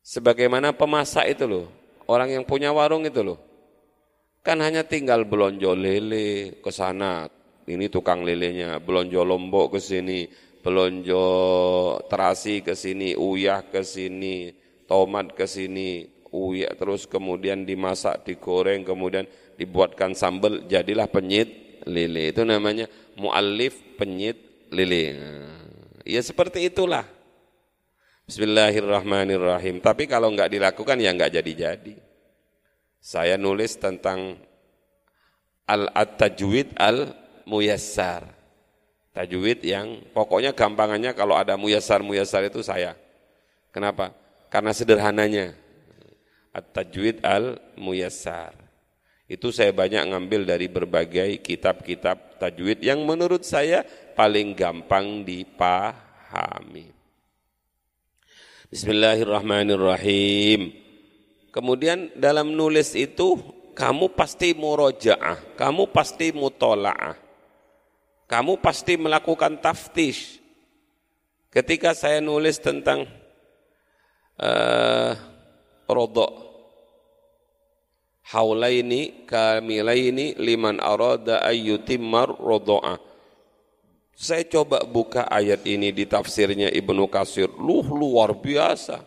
Sebagaimana 0.00 0.70
pemasak 0.70 1.34
itu 1.34 1.44
loh, 1.50 1.66
orang 2.06 2.30
yang 2.30 2.44
punya 2.46 2.70
warung 2.70 3.02
itu 3.02 3.20
loh. 3.20 3.38
Kan 4.40 4.62
hanya 4.64 4.86
tinggal 4.86 5.26
belonjo 5.26 5.74
lele 5.74 6.62
ke 6.62 6.70
sana, 6.70 7.28
ini 7.70 7.86
tukang 7.86 8.26
lelenya, 8.26 8.82
belonjo 8.82 9.22
lombok 9.22 9.78
ke 9.78 9.80
sini, 9.80 10.26
belonjo 10.60 11.24
terasi 12.10 12.60
ke 12.66 12.74
sini, 12.74 13.14
uyah 13.14 13.62
ke 13.70 13.86
sini, 13.86 14.50
tomat 14.90 15.32
ke 15.32 15.46
sini, 15.46 16.04
uyah 16.34 16.74
terus 16.74 17.06
kemudian 17.06 17.62
dimasak, 17.62 18.26
digoreng, 18.26 18.82
kemudian 18.82 19.24
dibuatkan 19.54 20.18
sambal, 20.18 20.66
jadilah 20.66 21.06
penyit 21.06 21.80
lele. 21.86 22.34
Itu 22.34 22.44
namanya 22.44 22.90
muallif 23.16 23.78
penyit 23.96 24.68
lili. 24.72 25.16
Ya 26.04 26.20
seperti 26.24 26.68
itulah. 26.68 27.04
Bismillahirrahmanirrahim. 28.30 29.82
Tapi 29.82 30.06
kalau 30.06 30.30
enggak 30.30 30.54
dilakukan 30.54 30.96
ya 31.02 31.10
enggak 31.10 31.34
jadi-jadi. 31.34 31.98
Saya 33.00 33.34
nulis 33.34 33.74
tentang 33.80 34.38
al-tajwid 35.66 36.76
al-muyassar. 37.50 38.30
Tajwid 39.10 39.66
yang 39.66 40.06
pokoknya 40.14 40.54
gampangannya 40.54 41.10
kalau 41.18 41.34
ada 41.34 41.58
muyassar-muyassar 41.58 42.46
itu 42.46 42.62
saya. 42.62 42.94
Kenapa? 43.74 44.14
Karena 44.46 44.70
sederhananya. 44.70 45.58
At-tajwid 46.54 47.18
al-muyassar. 47.26 48.54
Itu 49.26 49.50
saya 49.50 49.74
banyak 49.74 50.14
ngambil 50.14 50.46
dari 50.46 50.70
berbagai 50.70 51.42
kitab-kitab 51.42 52.38
tajwid 52.38 52.86
yang 52.86 53.02
menurut 53.02 53.42
saya 53.42 53.82
paling 54.14 54.54
gampang 54.54 55.26
dipahami. 55.26 56.94
Bismillahirrahmanirrahim. 58.70 60.70
Kemudian 61.50 62.14
dalam 62.14 62.54
nulis 62.54 62.94
itu 62.94 63.42
kamu 63.74 64.14
pasti 64.14 64.54
murojaah, 64.54 65.58
kamu 65.58 65.90
pasti 65.90 66.30
mutola'ah. 66.30 67.29
Kamu 68.30 68.62
pasti 68.62 68.94
melakukan 68.94 69.58
taftish. 69.58 70.38
Ketika 71.50 71.98
saya 71.98 72.22
nulis 72.22 72.62
tentang 72.62 73.10
uh, 74.38 75.18
rodok, 75.90 76.30
haulaini 78.30 79.26
kamilaini 79.26 80.38
liman 80.38 80.78
arada 80.78 81.42
ayyutimmar 81.42 82.38
rodo'ah 82.38 83.10
saya 84.20 84.44
coba 84.44 84.84
buka 84.84 85.24
ayat 85.32 85.64
ini 85.64 85.96
di 85.96 86.04
tafsirnya 86.04 86.68
Ibnu 86.68 87.08
Kasir, 87.08 87.48
luh 87.56 87.88
luar 87.88 88.36
biasa. 88.36 89.00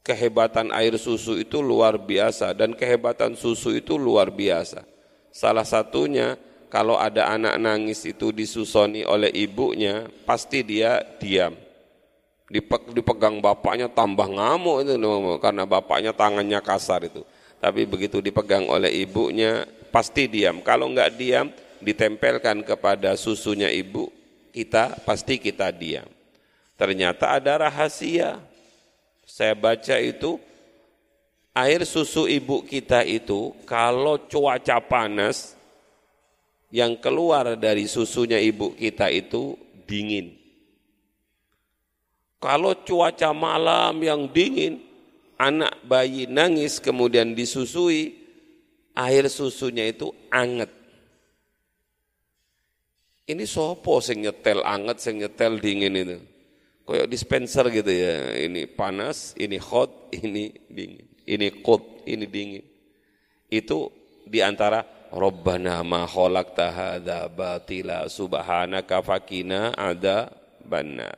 Kehebatan 0.00 0.72
air 0.72 0.96
susu 0.96 1.36
itu 1.36 1.60
luar 1.60 2.00
biasa 2.00 2.56
dan 2.56 2.72
kehebatan 2.72 3.36
susu 3.36 3.76
itu 3.76 4.00
luar 4.00 4.32
biasa. 4.32 4.88
Salah 5.28 5.68
satunya 5.68 6.40
kalau 6.68 7.00
ada 7.00 7.32
anak 7.32 7.56
nangis 7.56 8.04
itu 8.04 8.28
disusoni 8.28 9.04
oleh 9.04 9.32
ibunya, 9.32 10.04
pasti 10.28 10.60
dia 10.60 11.00
diam. 11.16 11.56
Dipegang 12.92 13.40
bapaknya 13.44 13.92
tambah 13.92 14.24
ngamuk 14.24 14.84
itu 14.84 14.96
karena 15.40 15.68
bapaknya 15.68 16.12
tangannya 16.16 16.60
kasar 16.64 17.04
itu. 17.04 17.20
tapi 17.58 17.82
begitu 17.90 18.22
dipegang 18.22 18.70
oleh 18.70 19.02
ibunya 19.02 19.66
pasti 19.90 20.30
diam. 20.30 20.62
Kalau 20.62 20.86
enggak 20.86 21.18
diam, 21.18 21.50
ditempelkan 21.82 22.62
kepada 22.62 23.18
susunya 23.18 23.66
ibu 23.66 24.14
kita, 24.54 24.94
pasti 25.02 25.42
kita 25.42 25.74
diam. 25.74 26.06
Ternyata 26.78 27.34
ada 27.34 27.66
rahasia. 27.66 28.38
Saya 29.26 29.58
baca 29.58 29.98
itu, 29.98 30.38
air 31.52 31.82
susu 31.82 32.30
ibu 32.30 32.62
kita 32.62 33.02
itu 33.02 33.52
kalau 33.66 34.16
cuaca 34.30 34.78
panas, 34.78 35.57
yang 36.68 37.00
keluar 37.00 37.56
dari 37.56 37.88
susunya 37.88 38.36
ibu 38.36 38.76
kita 38.76 39.08
itu 39.08 39.56
dingin. 39.88 40.36
Kalau 42.38 42.76
cuaca 42.86 43.34
malam 43.34 43.98
yang 43.98 44.30
dingin, 44.30 44.78
anak 45.40 45.74
bayi 45.82 46.30
nangis 46.30 46.78
kemudian 46.78 47.34
disusui, 47.34 48.14
air 48.94 49.26
susunya 49.26 49.90
itu 49.90 50.14
anget. 50.30 50.70
Ini 53.28 53.44
sopo 53.44 54.00
sing 54.00 54.24
nyetel 54.24 54.64
anget, 54.64 55.02
sing 55.02 55.20
nyetel 55.20 55.58
dingin 55.60 55.94
itu. 55.98 56.16
Kayak 56.88 57.12
dispenser 57.12 57.68
gitu 57.68 57.92
ya. 57.92 58.32
Ini 58.48 58.64
panas, 58.72 59.36
ini 59.36 59.60
hot, 59.60 60.08
ini 60.24 60.54
dingin. 60.72 61.04
Ini 61.28 61.60
cold, 61.60 62.08
ini 62.08 62.24
dingin. 62.24 62.64
Itu 63.52 63.92
di 64.24 64.40
antara 64.40 64.80
Rabbana 65.08 65.80
ma 65.84 66.04
khalaqta 66.04 66.68
hadza 66.68 67.28
batila 67.32 68.04
subhanaka 68.08 69.00
fakina 69.00 69.72
ada 69.72 70.28
banna. 70.64 71.16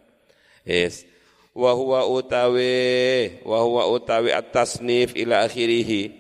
Yes. 0.62 1.02
Wa 1.50 1.74
huwa 1.74 2.06
utawi 2.06 3.42
wa 3.42 3.58
huwa 3.66 3.90
utawi 3.90 4.30
at-tasnif 4.30 5.18
ila 5.18 5.42
akhirih. 5.42 6.14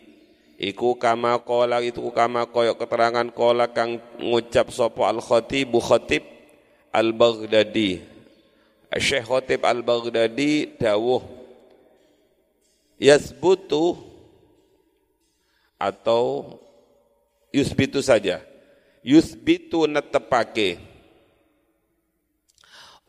Iku 0.60 0.98
kama 0.98 1.40
qala 1.40 1.80
itu 1.80 2.04
kama 2.12 2.44
koyok 2.50 2.76
keterangan 2.84 3.28
qala 3.32 3.72
kang 3.72 4.02
ngucap 4.20 4.68
sapa 4.74 5.08
al-khatib 5.08 5.72
khatib 5.78 6.26
al-Baghdadi. 6.92 8.02
Syekh 8.90 9.30
Khatib 9.30 9.62
al-Baghdadi 9.62 10.74
dawuh 10.74 11.22
yasbutu 12.98 13.94
atau 15.78 16.58
yusbitu 17.50 18.02
saja 18.02 18.42
yusbitu 19.02 19.86
netepake 19.90 20.78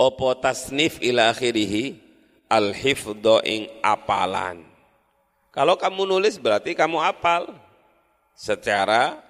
opo 0.02 0.34
tasnif 0.34 0.98
ila 1.06 1.30
akhirih 1.30 1.94
al-hifdho 2.50 3.40
ing 3.46 3.70
apalan. 3.80 4.66
Kalau 5.54 5.78
kamu 5.78 6.04
nulis 6.10 6.42
berarti 6.42 6.74
kamu 6.74 6.98
apal 7.00 7.54
secara 8.36 9.22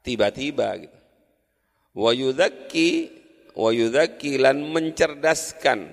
tiba-tiba 0.00 0.80
gitu. 0.80 0.98
Wa 1.92 2.10
yudhakki 2.16 3.10
wa 3.52 3.70
yudhakki 3.70 4.40
lan 4.40 4.64
mencerdaskan 4.64 5.92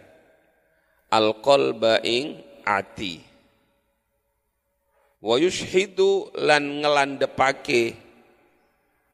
al-qalba 1.12 2.00
ing 2.02 2.40
ati. 2.64 3.20
Wa 5.24 5.40
yushhidu 5.40 6.32
lan 6.36 6.84
ngelandepake 6.84 8.03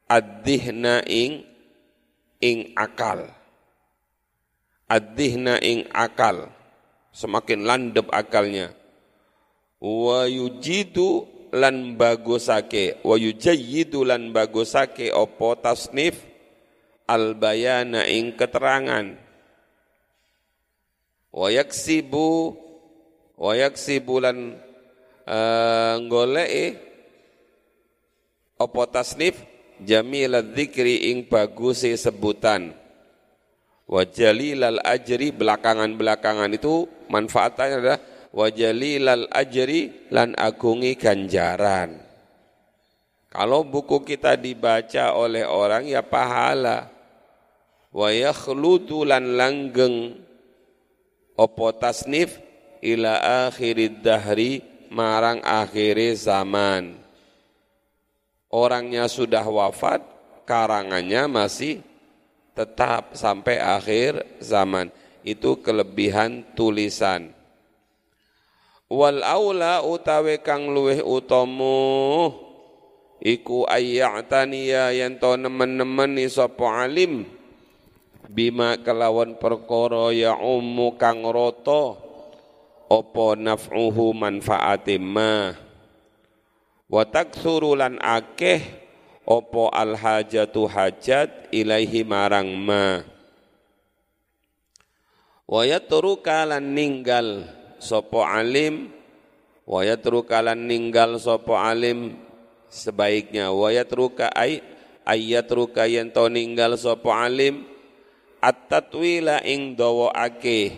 ad-dihna 0.09 1.05
ing 1.05 1.45
ing 2.41 2.73
akal. 2.73 3.29
Ad-dihna 4.89 5.61
ing 5.61 5.85
akal. 5.93 6.49
Semakin 7.13 7.63
landep 7.69 8.09
akalnya. 8.09 8.73
Wa 9.77 10.25
yujidu 10.25 11.29
lan 11.53 11.93
bagusake. 11.93 13.05
Wa 13.05 13.15
yujayyidu 13.15 14.01
lan 14.01 14.33
bagusake 14.33 15.13
opo 15.13 15.53
tasnif? 15.61 16.25
Al 17.05 17.37
bayana 17.37 18.09
ing 18.09 18.33
keterangan. 18.33 19.13
Wa 21.29 21.53
yaksibu 21.53 22.57
wa 23.37 23.53
yaksibu 23.53 24.19
lan 24.19 24.57
uh, 25.29 25.95
goleke 26.09 26.75
opo 28.59 28.83
tasnif 28.89 29.48
jamil 29.83 30.39
dzikri 30.53 31.11
ing 31.11 31.27
bagusi 31.27 31.95
sebutan 31.95 32.75
wajalilal 33.89 34.77
ajri 34.85 35.33
belakangan-belakangan 35.33 36.53
itu 36.53 36.85
manfaatnya 37.09 37.81
adalah 37.81 37.99
wajalilal 38.29 39.25
ajri 39.33 40.09
lan 40.13 40.37
agungi 40.37 40.93
ganjaran. 40.93 41.97
Kalau 43.29 43.65
buku 43.65 44.05
kita 44.05 44.37
dibaca 44.37 45.13
oleh 45.17 45.45
orang 45.45 45.89
ya 45.89 46.05
pahala. 46.05 46.89
Wa 47.89 48.13
yakhludu 48.13 49.01
lan 49.01 49.33
langgeng 49.33 50.13
opo 51.33 51.73
tasnif 51.73 52.37
ila 52.85 53.49
akhirid 53.49 54.05
dahri 54.05 54.61
marang 54.93 55.41
akhiri 55.41 56.13
zaman. 56.13 56.97
Orangnya 58.49 59.05
sudah 59.05 59.45
wafat, 59.45 60.01
karangannya 60.49 61.29
masih 61.29 61.85
tetap 62.57 63.13
sampai 63.13 63.61
akhir 63.61 64.25
zaman. 64.41 64.89
Itu 65.21 65.61
kelebihan 65.61 66.41
tulisan. 66.57 67.29
Wal 68.89 69.21
aula 69.21 69.85
utawi 69.85 70.41
kang 70.41 70.73
luweh 70.73 71.05
utama 71.05 72.33
iku 73.21 73.69
ayyataniya 73.69 74.97
yen 74.97 75.21
to 75.21 75.37
nemen-nemen 75.37 76.17
sapa 76.25 76.89
alim 76.89 77.27
bima 78.25 78.81
kelawan 78.81 79.37
perkara 79.37 80.09
ya 80.09 80.33
ummu 80.33 80.97
kang 80.97 81.21
rata 81.21 81.99
apa 82.89 83.27
naf'uhu 83.37 84.17
manfaate 84.17 84.97
ma 84.97 85.53
wa 86.89 87.05
taktsuru 87.05 87.77
lan 87.77 88.01
akeh 88.01 88.59
opo 89.29 89.69
al 89.69 89.93
hajatu 89.93 90.65
hajat 90.65 91.53
ilaihi 91.53 92.01
marang 92.01 92.49
ma. 92.57 93.05
Wa 95.45 95.61
yatruka 95.65 96.49
lan 96.49 96.73
ninggal 96.73 97.45
sapa 97.77 98.25
alim. 98.41 98.89
Wa 99.69 99.85
yatruka 99.85 100.41
lan 100.41 100.65
ninggal 100.65 101.21
sapa 101.21 101.69
alim 101.69 102.17
sebaiknya. 102.73 103.53
Wa 103.53 103.69
yatruka 103.69 104.33
ay 104.33 104.65
ayatruka 105.05 105.85
yen 105.85 106.09
to 106.09 106.25
ninggal 106.25 106.73
sapa 106.73 107.29
alim. 107.29 107.65
At-tatwila 108.39 109.43
ing 109.43 109.75
dawaake 109.75 110.71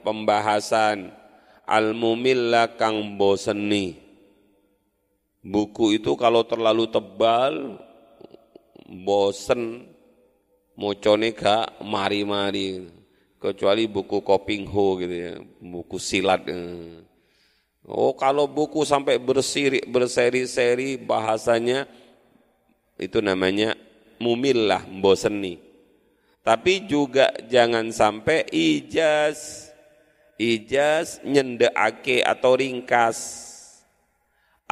pembahasan 0.00 1.12
al-mumilla 1.68 2.72
kang 2.80 3.20
boseni 3.20 4.01
buku 5.42 5.98
itu 5.98 6.14
kalau 6.14 6.46
terlalu 6.46 6.86
tebal 6.86 7.82
bosen 8.86 9.90
mocone 10.78 11.34
gak 11.34 11.82
mari-mari 11.82 12.86
kecuali 13.42 13.90
buku 13.90 14.22
Koping 14.22 14.70
Ho 14.70 14.94
gitu 15.02 15.10
ya, 15.10 15.34
buku 15.58 15.98
silat. 15.98 16.46
Eh. 16.46 17.02
Oh 17.82 18.14
kalau 18.14 18.46
buku 18.46 18.86
sampai 18.86 19.18
bersiri, 19.18 19.82
berseri-seri 19.82 20.94
bahasanya 20.94 21.90
itu 22.94 23.18
namanya 23.18 23.74
mumillah, 24.22 24.86
boseni. 25.02 25.58
Tapi 26.42 26.86
juga 26.86 27.34
jangan 27.50 27.90
sampai 27.90 28.46
ijaz, 28.50 29.70
ijaz 30.38 31.18
nyendeake 31.26 32.22
atau 32.22 32.54
ringkas. 32.54 33.50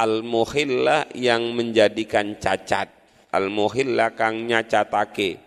Al-muhillah 0.01 1.13
yang 1.13 1.53
menjadikan 1.53 2.41
cacat 2.41 3.01
al-muhilla 3.31 4.11
kang 4.13 4.45
nyacatake. 4.45 5.39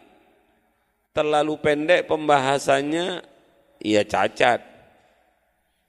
Terlalu 1.14 1.54
pendek 1.62 2.10
pembahasannya 2.10 3.22
ia 3.84 4.02
cacat. 4.02 4.64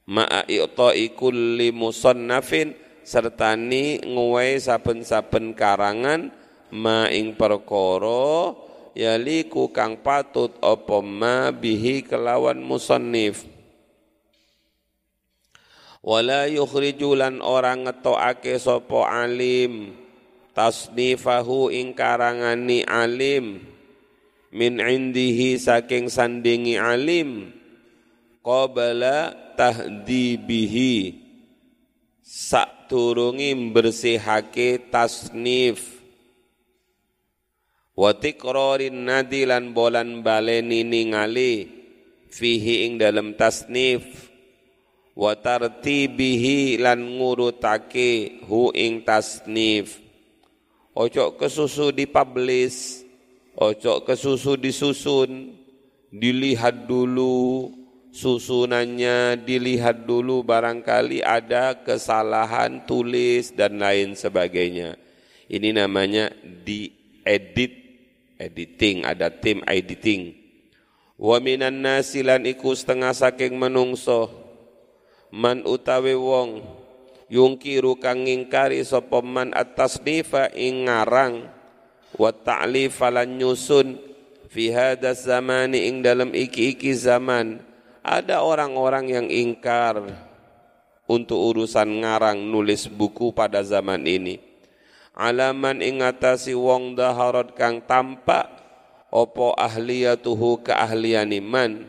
Ma'a 0.06 0.46
i'ta'i 0.46 1.18
kulli 1.18 1.74
musannafin 1.74 2.78
sertani 3.02 4.06
nguwai 4.06 4.62
saben-saben 4.62 5.58
karangan 5.58 6.30
ma 6.70 7.10
ing 7.10 7.34
perkara 7.34 8.54
yaliku 8.94 9.74
kang 9.74 9.98
patut 10.06 10.54
apa 10.62 11.02
ma 11.02 11.50
bihi 11.50 12.06
kelawan 12.06 12.62
musannif 12.62 13.50
wala 16.06 16.46
yukhrijulan 16.46 17.42
orang 17.42 17.90
ngetokake 17.90 18.62
sapa 18.62 19.26
alim. 19.26 19.98
Tasnifahu 20.54 21.74
ing 21.74 21.98
karangani 21.98 22.86
alim. 22.86 23.66
Min 24.54 24.78
indihi 24.78 25.58
saking 25.58 26.08
sandingi 26.08 26.78
alim. 26.78 27.50
Qabala 28.46 29.34
tahdibihi 29.58 31.26
sak 32.22 32.88
turungi 32.88 33.58
bersihake 33.74 34.94
tasnif. 34.94 35.98
Wa 37.98 38.14
tiqrarin 38.14 39.10
nadi 39.10 39.50
lan 39.50 39.74
bolan 39.74 40.22
baleni 40.22 40.86
ningali 40.86 41.66
fihi 42.28 42.92
ing 42.92 43.00
dalam 43.00 43.34
tasnif 43.40 44.25
wa 45.16 45.32
tartibihi 45.34 46.78
lan 46.84 47.00
ngurutake 47.00 48.44
hu 48.46 48.70
ing 48.76 49.02
tasnif. 49.08 50.04
Ojo 50.96 51.36
kesusu 51.40 51.92
dipublish 51.92 53.04
ojo 53.56 54.04
kesusu 54.04 54.60
disusun 54.60 55.56
dilihat 56.12 56.88
dulu 56.88 57.72
susunannya 58.16 59.40
dilihat 59.44 60.08
dulu 60.08 60.44
barangkali 60.44 61.20
ada 61.20 61.84
kesalahan 61.84 62.88
tulis 62.88 63.52
dan 63.52 63.80
lain 63.80 64.16
sebagainya. 64.16 64.96
Ini 65.52 65.76
namanya 65.76 66.32
diedit 66.64 67.86
editing, 68.40 69.04
ada 69.04 69.32
tim 69.32 69.64
editing. 69.68 70.36
Wa 71.16 71.40
minan 71.40 71.84
nasilan 71.84 72.44
iku 72.44 72.76
setengah 72.76 73.16
saking 73.16 73.56
menungso 73.56 74.45
man 75.34 75.66
utawi 75.66 76.14
wong 76.14 76.62
yungkiru 77.32 77.98
kang 77.98 78.26
ngingkari 78.26 78.86
sapa 78.86 79.22
man 79.26 79.54
atas 79.58 79.98
nifa 80.02 80.52
ing 80.54 80.86
ngarang 80.86 81.50
wa 82.16 82.32
ta'lif 82.32 83.02
lan 83.02 83.42
nyusun 83.42 83.98
fi 84.50 84.72
hadha 84.72 85.12
zamani 85.18 85.90
ing 85.90 86.06
dalam 86.06 86.32
iki-iki 86.32 86.94
zaman 86.94 87.60
ada 88.06 88.46
orang-orang 88.46 89.06
yang 89.10 89.28
ingkar 89.28 89.98
untuk 91.10 91.38
urusan 91.54 92.06
ngarang 92.06 92.38
nulis 92.38 92.86
buku 92.90 93.34
pada 93.34 93.62
zaman 93.66 94.06
ini. 94.06 94.42
Alaman 95.16 95.80
ingatasi 95.80 96.54
wong 96.54 96.94
daharat 96.94 97.56
kang 97.56 97.82
tampak 97.88 98.52
opo 99.10 99.56
ahliyatuhu 99.56 100.60
keahlian 100.60 101.32
iman 101.40 101.88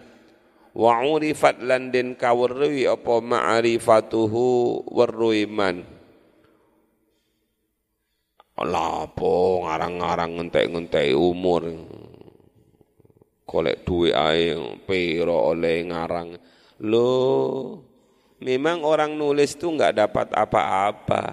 wa 0.76 1.00
urifat 1.00 1.64
lan 1.64 1.88
den 1.88 2.12
kawerui 2.20 2.84
opo 2.84 3.24
ma'rifatuhu 3.24 4.44
warruiman 4.92 5.96
lapo 8.64 9.68
ngarang-ngarang 9.68 10.40
ngentek-ngentek 10.40 11.12
umur. 11.12 11.68
Kolek 13.46 13.84
duit 13.84 14.16
ae 14.16 14.56
pero 14.88 15.52
oleh 15.52 15.84
ngarang. 15.86 16.40
Lo 16.88 17.12
memang 18.40 18.80
orang 18.82 19.12
nulis 19.12 19.60
tuh 19.60 19.76
nggak 19.76 19.94
dapat 19.96 20.28
apa-apa. 20.32 21.24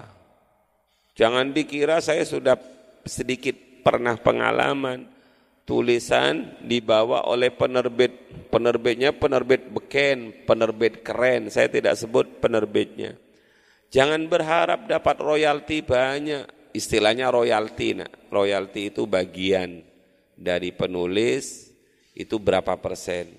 Jangan 1.15 1.55
dikira 1.55 2.03
saya 2.03 2.27
sudah 2.27 2.59
sedikit 3.07 3.55
pernah 3.81 4.19
pengalaman 4.19 5.12
tulisan 5.63 6.59
dibawa 6.63 7.27
oleh 7.27 7.51
penerbit. 7.51 8.31
Penerbitnya 8.53 9.09
penerbit 9.17 9.65
beken 9.73 10.45
penerbit 10.45 11.01
keren. 11.01 11.49
Saya 11.49 11.67
tidak 11.73 11.97
sebut 11.97 12.37
penerbitnya. 12.37 13.17
Jangan 13.89 14.29
berharap 14.29 14.85
dapat 14.85 15.17
royalti 15.17 15.81
banyak. 15.81 16.73
Istilahnya 16.73 17.29
royalti 17.29 17.93
nah 17.93 18.09
royalti 18.33 18.89
itu 18.89 19.05
bagian 19.05 19.85
dari 20.33 20.73
penulis 20.73 21.69
itu 22.17 22.37
berapa 22.37 22.77
persen. 22.77 23.33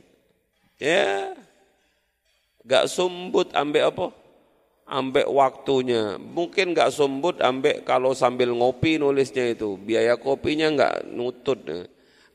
Ya. 0.79 1.35
Gak 2.65 2.91
sumbut 2.91 3.55
ambek 3.55 3.95
apa? 3.95 4.07
Ambek 4.89 5.31
waktunya. 5.31 6.17
Mungkin 6.17 6.75
nggak 6.75 6.93
sumbut 6.93 7.41
ambek 7.41 7.85
kalau 7.87 8.17
sambil 8.17 8.51
ngopi 8.53 8.99
nulisnya 8.99 9.53
itu. 9.53 9.77
Biaya 9.79 10.19
kopinya 10.19 10.71
nggak 10.73 10.97
nutut. 11.13 11.61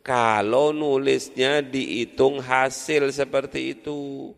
Kalau 0.09 0.73
nulisnya 0.73 1.61
dihitung 1.61 2.41
hasil 2.41 3.13
seperti 3.13 3.77
itu. 3.77 4.33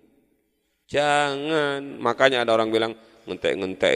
Jangan. 0.91 1.95
Makanya 1.95 2.43
ada 2.43 2.59
orang 2.59 2.67
bilang 2.67 2.91
ngentek-ngentek 3.23 3.95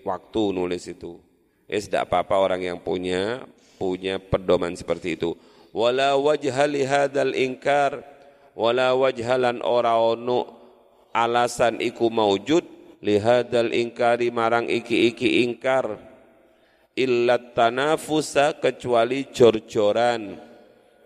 waktu 0.00 0.42
nulis 0.56 0.88
itu. 0.88 1.20
Eh 1.68 1.76
tidak 1.84 2.08
apa-apa 2.08 2.40
orang 2.40 2.64
yang 2.64 2.78
punya 2.80 3.44
punya 3.76 4.16
pedoman 4.16 4.72
seperti 4.72 5.20
itu. 5.20 5.36
Wala 5.76 6.16
wajha 6.16 6.64
lihadal 6.64 7.36
ingkar 7.36 8.00
wala 8.56 8.96
wajhalan 8.96 9.60
ora 9.60 10.00
ono 10.00 10.56
alasan 11.12 11.84
iku 11.84 12.08
maujud 12.08 12.64
lihadal 13.04 13.76
ingkari 13.76 14.32
marang 14.32 14.72
iki-iki 14.72 15.44
ingkar 15.44 16.00
illat 16.96 17.52
tanafusa 17.52 18.56
kecuali 18.56 19.28
jor-joran 19.28 20.53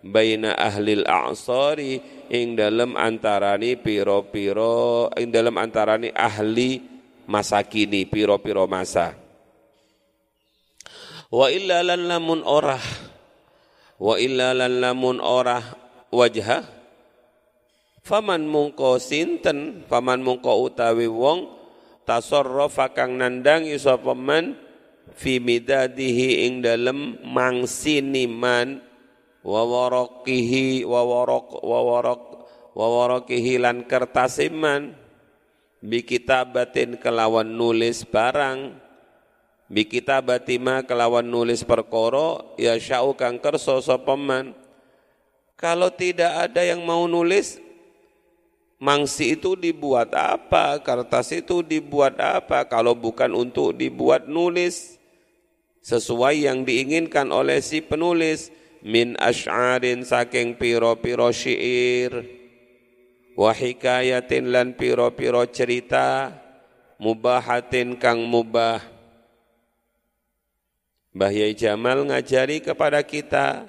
baina 0.05 0.55
ahlil 0.55 1.03
a'sari 1.03 1.99
ing 2.31 2.55
dalam 2.55 2.95
antarani 2.95 3.75
piro-piro 3.75 5.11
ing 5.17 5.33
dalam 5.33 5.55
antarani 5.59 6.13
ahli 6.13 6.79
masa 7.27 7.61
kini 7.65 8.07
piro-piro 8.07 8.65
masa. 8.65 9.13
Wa 11.29 11.45
illa 11.53 11.85
lan 11.85 12.09
lamun 12.09 12.41
orah 12.41 12.81
wa 14.01 14.15
illa 14.17 14.55
lan 14.55 14.81
lamun 14.81 15.21
orah 15.21 15.61
wajha 16.09 16.65
faman 18.01 18.49
mungko 18.49 18.97
sinten 18.97 19.85
faman 19.85 20.25
mungko 20.25 20.65
utawi 20.65 21.05
wong 21.05 21.45
tasarrafa 22.09 22.97
kang 22.97 23.21
nandangi 23.21 23.77
sapa 23.77 24.17
man 24.17 24.57
fi 25.13 25.37
midadihi 25.37 26.49
ing 26.49 26.65
dalem 26.65 27.21
mangsini 27.21 28.25
man 28.25 28.81
wa 29.43 29.61
waraqihi 29.63 30.83
wa 30.83 31.01
waraq 31.03 31.47
wa 31.63 31.79
waraq 31.79 32.23
wa 32.75 33.19
lan 33.59 33.87
kertas 33.87 34.39
iman 34.43 34.95
bi 35.79 36.03
kitabatin 36.03 36.99
kelawan 36.99 37.47
nulis 37.47 38.03
barang 38.03 38.75
bi 39.71 39.87
kitabatima 39.87 40.83
kelawan 40.83 41.23
nulis 41.23 41.63
perkara 41.63 42.43
ya 42.59 42.75
syau 42.75 43.15
kang 43.15 43.39
kersa 43.39 43.79
sapa 43.79 44.19
man 44.19 44.51
kalau 45.55 45.91
tidak 45.91 46.49
ada 46.49 46.63
yang 46.63 46.83
mau 46.83 47.07
nulis 47.07 47.59
Mangsi 48.79 49.35
itu 49.35 49.59
dibuat 49.59 50.15
apa? 50.15 50.79
Kertas 50.79 51.35
itu 51.35 51.59
dibuat 51.59 52.15
apa? 52.15 52.63
Kalau 52.63 52.95
bukan 52.95 53.27
untuk 53.35 53.75
dibuat 53.75 54.31
nulis 54.31 54.95
sesuai 55.83 56.47
yang 56.47 56.63
diinginkan 56.63 57.27
oleh 57.27 57.59
si 57.59 57.83
penulis 57.83 58.47
min 58.83 59.19
ash'arin 59.19 60.07
saking 60.07 60.55
piro-piro 60.55 61.31
syair 61.35 62.23
wa 63.35 63.51
hikayatin 63.51 64.51
lan 64.51 64.75
piro-piro 64.75 65.43
cerita 65.47 66.31
mubahatin 66.99 67.99
kang 67.99 68.23
mubah 68.23 68.99
Mbah 71.09 71.33
Yai 71.33 71.57
Jamal 71.57 72.05
ngajari 72.05 72.61
kepada 72.61 73.01
kita 73.01 73.65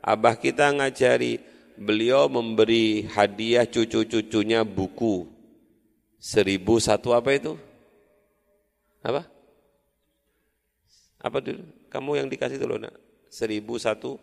abah 0.00 0.34
kita 0.40 0.72
ngajari 0.72 1.36
beliau 1.76 2.26
memberi 2.32 3.06
hadiah 3.12 3.68
cucu-cucunya 3.68 4.64
buku 4.64 5.28
seribu 6.18 6.82
satu 6.82 7.14
apa 7.14 7.36
itu? 7.36 7.54
Apa? 9.04 9.28
Apa 11.22 11.38
dulu? 11.38 11.62
Kamu 11.86 12.10
yang 12.18 12.26
dikasih 12.26 12.58
dulu 12.58 12.82
nak? 12.82 12.94
Seribu 13.30 13.78
satu 13.78 14.18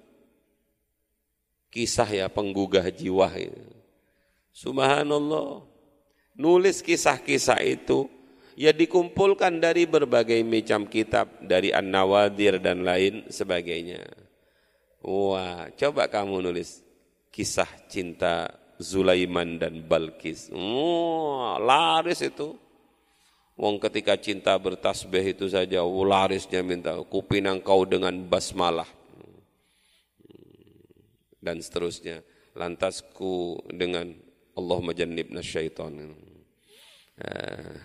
kisah 1.73 2.07
ya 2.07 2.27
penggugah 2.27 2.87
jiwa 2.89 3.29
itu. 3.37 3.65
Subhanallah. 4.55 5.67
Nulis 6.35 6.83
kisah-kisah 6.83 7.63
itu 7.63 8.11
ya 8.59 8.71
dikumpulkan 8.71 9.59
dari 9.59 9.87
berbagai 9.87 10.39
macam 10.43 10.87
kitab 10.87 11.31
dari 11.43 11.71
An-Nawadir 11.71 12.59
dan 12.59 12.83
lain 12.83 13.27
sebagainya. 13.27 14.03
Wah, 15.05 15.69
coba 15.75 16.09
kamu 16.09 16.49
nulis 16.49 16.81
kisah 17.29 17.69
cinta 17.91 18.49
Zulaiman 18.79 19.59
dan 19.59 19.83
Balkis. 19.85 20.51
Oh, 20.51 21.55
laris 21.59 22.19
itu. 22.23 22.55
Wong 23.55 23.79
ketika 23.79 24.19
cinta 24.19 24.51
bertasbih 24.59 25.31
itu 25.31 25.47
saja, 25.47 25.79
larisnya 25.79 26.59
minta 26.59 26.99
kupinang 27.07 27.63
kau 27.63 27.87
dengan 27.87 28.11
basmalah. 28.27 28.87
Dan 31.45 31.61
seterusnya. 31.61 32.25
Lantasku 32.57 33.61
dengan 33.69 34.09
Allah 34.57 34.79
majannibna 34.81 35.45
syaitan. 35.45 35.93
Ah. 37.21 37.77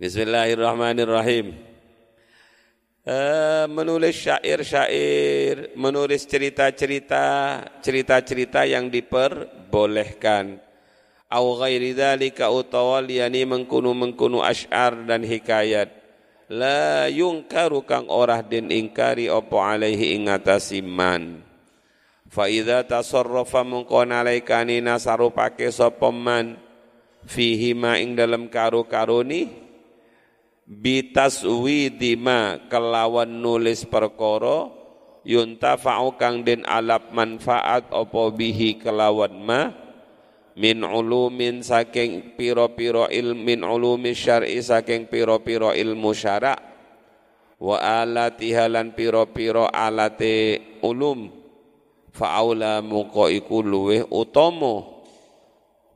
Bismillahirrahmanirrahim. 0.00 1.52
Eh, 3.04 3.64
menulis 3.68 4.16
syair-syair, 4.16 5.76
menulis 5.76 6.24
cerita-cerita, 6.24 7.24
cerita-cerita 7.84 8.64
yang 8.64 8.88
diperbolehkan. 8.88 10.70
au 11.30 11.54
ghairi 11.54 11.94
dzalika 11.94 12.50
utawa 12.50 12.98
liyani 12.98 13.46
mengkunu 13.46 13.94
mengkunu 13.94 14.42
asy'ar 14.42 15.06
dan 15.06 15.22
hikayat 15.22 15.86
la 16.50 17.06
yungkaru 17.06 17.86
kang 17.86 18.10
orah 18.10 18.42
den 18.42 18.66
ingkari 18.74 19.30
apa 19.30 19.56
alaihi 19.62 20.18
ing 20.18 20.26
atase 20.26 20.82
man 20.82 21.46
fa 22.30 22.46
idza 22.46 22.86
tasarrafa 22.86 23.66
mungko 23.66 24.06
nalaikani 24.06 24.78
nasarupake 24.78 25.66
sapa 25.74 26.14
man 26.14 26.54
fihi 27.26 27.74
ma 27.74 27.98
ing 27.98 28.14
dalam 28.14 28.46
karo-karoni 28.46 29.50
bitaswidima 30.70 32.70
kelawan 32.70 33.42
nulis 33.42 33.82
perkara 33.82 34.70
yuntafa'u 35.26 36.14
kang 36.14 36.46
den 36.46 36.62
alap 36.62 37.10
manfaat 37.10 37.90
opo 37.90 38.30
bihi 38.30 38.78
kelawan 38.78 39.34
ma 39.34 39.60
min 40.54 40.86
ulumin 40.86 41.66
saking 41.66 42.38
piro-piro 42.38 43.10
ilmin 43.10 43.66
ulumi 43.66 44.14
syar'i 44.14 44.62
saking 44.62 45.10
piro-piro 45.10 45.74
ilmu 45.74 46.14
syara' 46.14 46.58
wa 47.58 47.76
alatiha 47.76 48.70
lan 48.70 48.94
piro-piro 48.94 49.66
alate 49.66 50.62
ulum 50.86 51.39
fa'aula 52.10 52.82
mungko 52.82 53.30
iku 53.30 53.62
luweh 53.62 54.06
utama. 54.10 54.86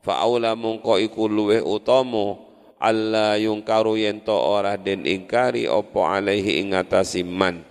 Fa'aula 0.03 0.55
mungko 0.55 0.99
iku 1.03 1.27
luweh 1.27 1.61
utama. 1.63 2.39
Alla 2.79 3.41
yungkaru 3.41 3.97
yento 3.97 4.35
ora 4.35 4.77
den 4.77 5.09
ingkari 5.09 5.65
opo 5.65 6.05
alaihi 6.05 6.61
ingatasi 6.61 7.25
man. 7.25 7.65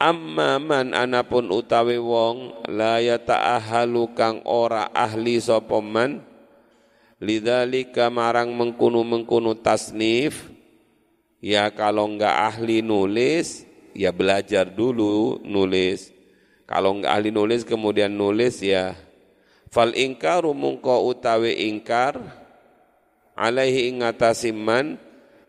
Amma 0.00 0.56
man 0.56 0.96
anapun 0.96 1.52
utawi 1.52 2.00
wong 2.00 2.64
la 2.72 3.04
yata'ahalu 3.04 4.16
kang 4.16 4.40
ora 4.48 4.88
ahli 4.96 5.36
sapa 5.36 5.76
man 5.84 6.24
lidzalika 7.20 8.08
marang 8.08 8.56
mengkunu-mengkunu 8.56 9.60
tasnif 9.60 10.48
ya 11.44 11.68
kalau 11.68 12.08
enggak 12.08 12.32
ahli 12.32 12.80
nulis 12.80 13.68
ya 13.92 14.08
belajar 14.08 14.64
dulu 14.72 15.44
nulis 15.44 16.19
kalau 16.70 16.94
enggak 16.94 17.18
ahli 17.18 17.34
nulis 17.34 17.66
kemudian 17.66 18.14
nulis 18.14 18.62
ya. 18.62 18.94
Fal 19.74 19.90
ingkaru 19.90 20.54
mungko 20.54 21.02
utawi 21.10 21.66
ingkar 21.66 22.14
alaihi 23.34 23.90
ingatasi 23.90 24.54
man 24.54 24.94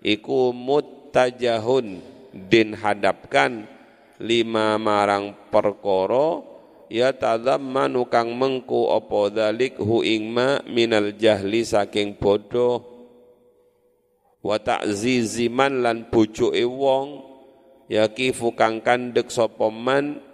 iku 0.02 0.50
muttajahun 0.50 2.02
din 2.34 2.74
hadapkan 2.74 3.70
lima 4.18 4.82
marang 4.82 5.38
perkoro 5.54 6.42
ya 6.90 7.14
tadammanu 7.14 8.10
kang 8.10 8.34
mengku 8.34 8.90
apa 8.90 9.30
dalik 9.30 9.78
hu 9.78 10.02
ingma 10.02 10.66
minal 10.66 11.14
jahli 11.14 11.62
saking 11.62 12.18
bodoh. 12.18 12.82
Wa 14.42 14.58
ta'ziziman 14.58 15.86
lan 15.86 16.10
bujuke 16.10 16.66
wong 16.66 17.22
yakifu 17.94 18.58
kang 18.58 18.82
kandek 18.82 19.30
sapa 19.30 19.70
man 19.70 20.31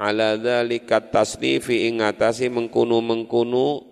ala 0.00 0.40
dzalika 0.40 1.04
tasnifi 1.04 1.92
ing 1.92 2.00
atase 2.00 2.48
mengkunu-mengkunu 2.48 3.84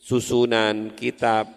susunan 0.00 0.96
kitab. 0.96 1.52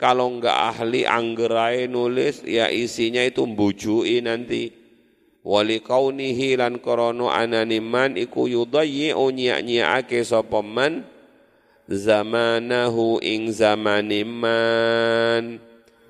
Kalau 0.00 0.28
enggak 0.32 0.56
ahli 0.76 1.04
anggerai 1.04 1.88
nulis 1.88 2.40
ya 2.44 2.72
isinya 2.72 3.20
itu 3.20 3.44
mbujui 3.44 4.24
nanti. 4.24 4.72
Wali 5.46 5.78
kaunihi 5.78 6.58
lan 6.58 6.82
korono 6.82 7.30
ananiman 7.30 8.18
iku 8.18 8.50
yudayyi'u 8.50 9.30
nyiak-nyiake 9.30 10.26
sapa 10.26 10.58
man? 10.58 11.06
Zamanahu 11.86 13.22
ing 13.22 13.54
zamaniman 13.54 14.42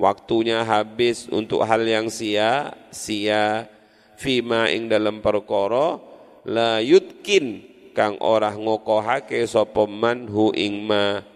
waktunya 0.00 0.64
habis 0.64 1.28
untuk 1.28 1.60
hal 1.68 1.84
yang 1.84 2.08
sia 2.08 2.72
sia 2.88 3.68
fima 4.16 4.72
ing 4.72 4.88
dalam 4.88 5.20
perkara 5.20 6.15
la 6.46 6.78
yutkin 6.78 7.66
kang 7.90 8.14
ora 8.22 8.54
ngokohake 8.54 9.42
sapa 9.50 9.90
man 9.90 10.30
hu 10.30 10.54
ing 10.54 10.86
ma. 10.86 11.26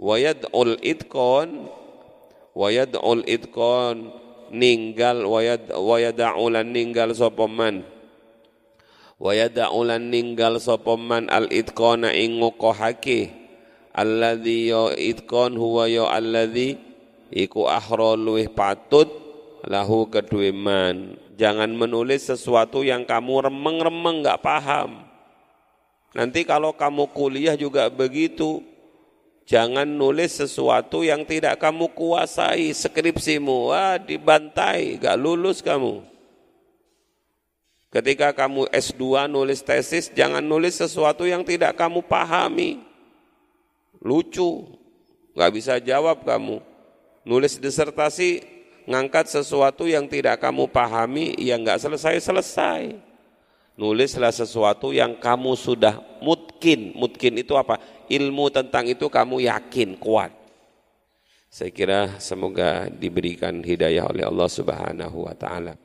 Wayad'ul 0.00 0.80
itqan 0.80 1.68
wayad'ul 2.56 3.24
itqan 3.28 4.12
ninggal 4.52 5.28
wayad 5.28 5.68
wayada'ulan 5.68 6.72
ninggal 6.72 7.12
sapa 7.12 7.44
man. 7.44 7.84
Wayada'ulan 9.20 10.08
ninggal 10.08 10.60
sapa 10.64 10.96
man 10.96 11.28
al 11.28 11.52
itqana 11.52 12.16
ing 12.16 12.40
ngokohake. 12.40 13.32
Alladzi 13.96 14.72
ya 14.72 14.92
itqan 14.92 15.56
huwa 15.56 15.88
ya 15.88 16.08
alladzi 16.12 16.76
iku 17.32 17.64
ahra 17.64 18.12
luwih 18.12 18.52
patut 18.52 19.08
lahu 19.64 20.04
kedue 20.12 20.52
man 20.52 21.16
jangan 21.36 21.68
menulis 21.70 22.26
sesuatu 22.26 22.80
yang 22.82 23.04
kamu 23.04 23.52
remeng-remeng 23.52 24.24
enggak 24.24 24.40
paham 24.40 25.04
nanti 26.16 26.42
kalau 26.42 26.72
kamu 26.72 27.12
kuliah 27.12 27.54
juga 27.54 27.92
begitu 27.92 28.64
Jangan 29.46 29.86
nulis 29.86 30.42
sesuatu 30.42 31.06
yang 31.06 31.22
tidak 31.22 31.62
kamu 31.62 31.94
kuasai 31.94 32.74
skripsimu. 32.74 33.70
Wah, 33.70 33.94
dibantai, 33.94 34.98
gak 34.98 35.14
lulus 35.14 35.62
kamu. 35.62 36.02
Ketika 37.94 38.34
kamu 38.34 38.66
S2 38.74 39.30
nulis 39.30 39.62
tesis, 39.62 40.10
jangan 40.10 40.42
nulis 40.42 40.74
sesuatu 40.74 41.22
yang 41.30 41.46
tidak 41.46 41.78
kamu 41.78 42.02
pahami. 42.02 42.82
Lucu, 44.02 44.66
gak 45.38 45.54
bisa 45.54 45.78
jawab 45.78 46.26
kamu. 46.26 46.58
Nulis 47.22 47.54
disertasi, 47.62 48.42
ngangkat 48.86 49.28
sesuatu 49.28 49.84
yang 49.84 50.06
tidak 50.08 50.40
kamu 50.40 50.70
pahami, 50.70 51.36
yang 51.36 51.60
gak 51.66 51.82
selesai-selesai. 51.82 52.96
Nulislah 53.76 54.32
sesuatu 54.32 54.88
yang 54.88 55.20
kamu 55.20 55.52
sudah 55.52 56.00
mungkin. 56.24 56.96
Mungkin 56.96 57.44
itu 57.44 57.52
apa? 57.60 57.76
ilmu 58.08 58.48
tentang 58.48 58.88
itu 58.88 59.10
kamu 59.10 59.44
yakin, 59.44 60.00
kuat. 60.00 60.32
Saya 61.52 61.70
kira 61.72 62.16
semoga 62.16 62.88
diberikan 62.88 63.60
hidayah 63.60 64.08
oleh 64.08 64.24
Allah 64.24 64.48
Subhanahu 64.50 65.28
wa 65.28 65.34
taala. 65.36 65.76